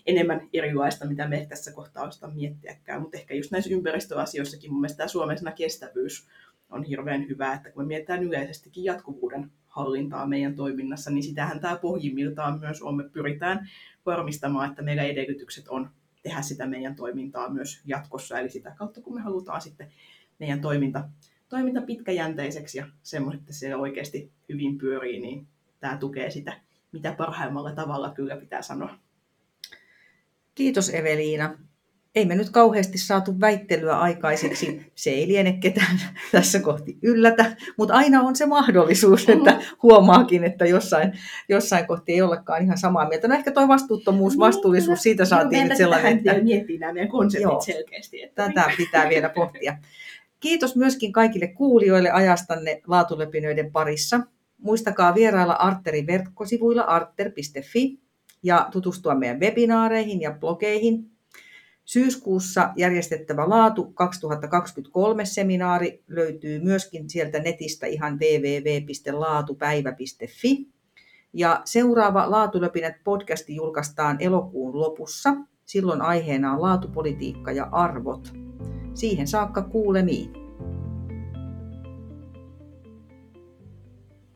enemmän 0.06 0.50
erilaista, 0.54 1.06
mitä 1.06 1.28
me 1.28 1.46
tässä 1.50 1.72
kohtaa 1.72 2.08
osata 2.08 2.28
miettiäkään. 2.28 3.02
Mutta 3.02 3.18
ehkä 3.18 3.34
just 3.34 3.52
näissä 3.52 3.74
ympäristöasioissakin 3.74 4.72
mun 4.72 4.82
mielestä 4.82 5.06
tämä 5.40 5.52
kestävyys 5.52 6.28
on 6.70 6.84
hirveän 6.84 7.28
hyvä, 7.28 7.54
että 7.54 7.72
kun 7.72 7.84
me 7.84 7.88
mietitään 7.88 8.24
yleisestikin 8.24 8.84
jatkuvuuden 8.84 9.52
hallintaa 9.68 10.28
meidän 10.28 10.56
toiminnassa, 10.56 11.12
niin 11.12 11.24
sitähän 11.24 11.60
tämä 11.60 11.76
pohjimmiltaan 11.76 12.60
myös 12.60 12.82
on. 12.82 12.98
Me 12.98 13.10
pyritään 13.10 13.70
varmistamaan, 14.06 14.70
että 14.70 14.82
meillä 14.82 15.04
edellytykset 15.04 15.68
on 15.68 15.90
tehdä 16.24 16.42
sitä 16.42 16.68
meidän 16.68 16.96
toimintaa 16.96 17.50
myös 17.50 17.82
jatkossa. 17.86 18.40
Eli 18.40 18.50
sitä 18.50 18.76
kautta, 18.78 19.02
kun 19.02 19.16
me 19.16 19.22
halutaan 19.22 19.62
sitten 19.62 19.92
meidän 20.40 20.62
toiminta, 20.62 21.10
toiminta 21.50 21.82
pitkäjänteiseksi 21.82 22.78
ja 22.78 22.88
semmoinen, 23.04 23.40
että 23.40 23.54
se 23.54 23.76
oikeasti 23.76 24.32
hyvin 24.50 24.78
pyörii, 24.78 25.20
niin 25.20 25.48
tämä 25.80 25.98
tukee 25.98 26.30
sitä 26.30 26.54
mitä 26.92 27.14
parhaimmalla 27.18 27.72
tavalla 27.72 28.14
kyllä 28.14 28.36
pitää 28.36 28.62
sanoa. 28.62 29.00
Kiitos 30.56 30.90
Eveliina. 30.90 31.58
Ei 32.16 32.26
me 32.26 32.36
nyt 32.36 32.50
kauheasti 32.50 32.98
saatu 32.98 33.40
väittelyä 33.40 34.00
aikaiseksi. 34.00 34.92
Se 34.96 35.10
ei 35.10 35.28
liene 35.28 35.54
ketään 35.54 36.00
tässä 36.32 36.60
kohti 36.60 36.98
yllätä, 37.02 37.56
mutta 37.78 37.94
aina 37.94 38.22
on 38.22 38.36
se 38.36 38.46
mahdollisuus, 38.46 39.30
että 39.30 39.62
huomaakin, 39.84 40.44
että 40.44 40.66
jossain, 40.66 41.14
jossain 41.50 41.88
kohti 41.88 42.14
ei 42.14 42.22
olekaan 42.22 42.64
ihan 42.64 42.78
samaa 42.78 43.08
mieltä. 43.08 43.28
No 43.28 43.36
ehkä 43.36 43.52
tuo 43.52 43.68
vastuuttomuus, 43.68 44.34
niin, 44.34 44.40
vastuullisuus, 44.40 45.04
siitä 45.04 45.26
saatiin 45.26 45.68
nyt 45.68 45.78
sellainen, 45.78 46.18
että... 46.18 46.44
miettii 46.44 46.78
nämä 46.78 46.94
meidän 46.94 47.10
konseptit 47.10 47.52
joo, 47.52 47.62
selkeästi. 47.62 48.24
Että... 48.24 48.48
Tätä 48.48 48.72
pitää 48.78 49.10
vielä 49.10 49.30
pohtia. 49.40 49.78
Kiitos 50.40 50.76
myöskin 50.76 51.14
kaikille 51.14 51.48
kuulijoille 51.48 52.12
ajastanne 52.12 52.82
laatulepinöiden 52.88 53.72
parissa. 53.72 54.20
Muistakaa 54.58 55.16
vierailla 55.16 55.54
Arterin 55.54 56.08
verkkosivuilla 56.08 56.82
arter.fi 56.82 58.00
ja 58.44 58.68
tutustua 58.72 59.16
meidän 59.16 59.40
webinaareihin 59.40 60.22
ja 60.22 60.32
blogeihin. 60.32 61.19
Syyskuussa 61.90 62.74
järjestettävä 62.76 63.50
Laatu 63.50 63.92
2023 63.94 65.26
seminaari 65.26 66.04
löytyy 66.08 66.60
myöskin 66.60 67.10
sieltä 67.10 67.40
netistä 67.40 67.88
ihan 67.88 68.20
www.laatupäivä.fi. 68.20 70.68
Ja 71.34 71.62
seuraava 71.66 72.32
Laatulöpinät 72.32 72.96
podcasti 73.04 73.56
julkaistaan 73.56 74.18
elokuun 74.20 74.80
lopussa. 74.80 75.36
Silloin 75.66 76.02
aiheena 76.02 76.54
on 76.54 76.62
laatupolitiikka 76.62 77.52
ja 77.52 77.70
arvot. 77.72 78.34
Siihen 78.94 79.28
saakka 79.28 79.62
kuulemiin. 79.62 80.49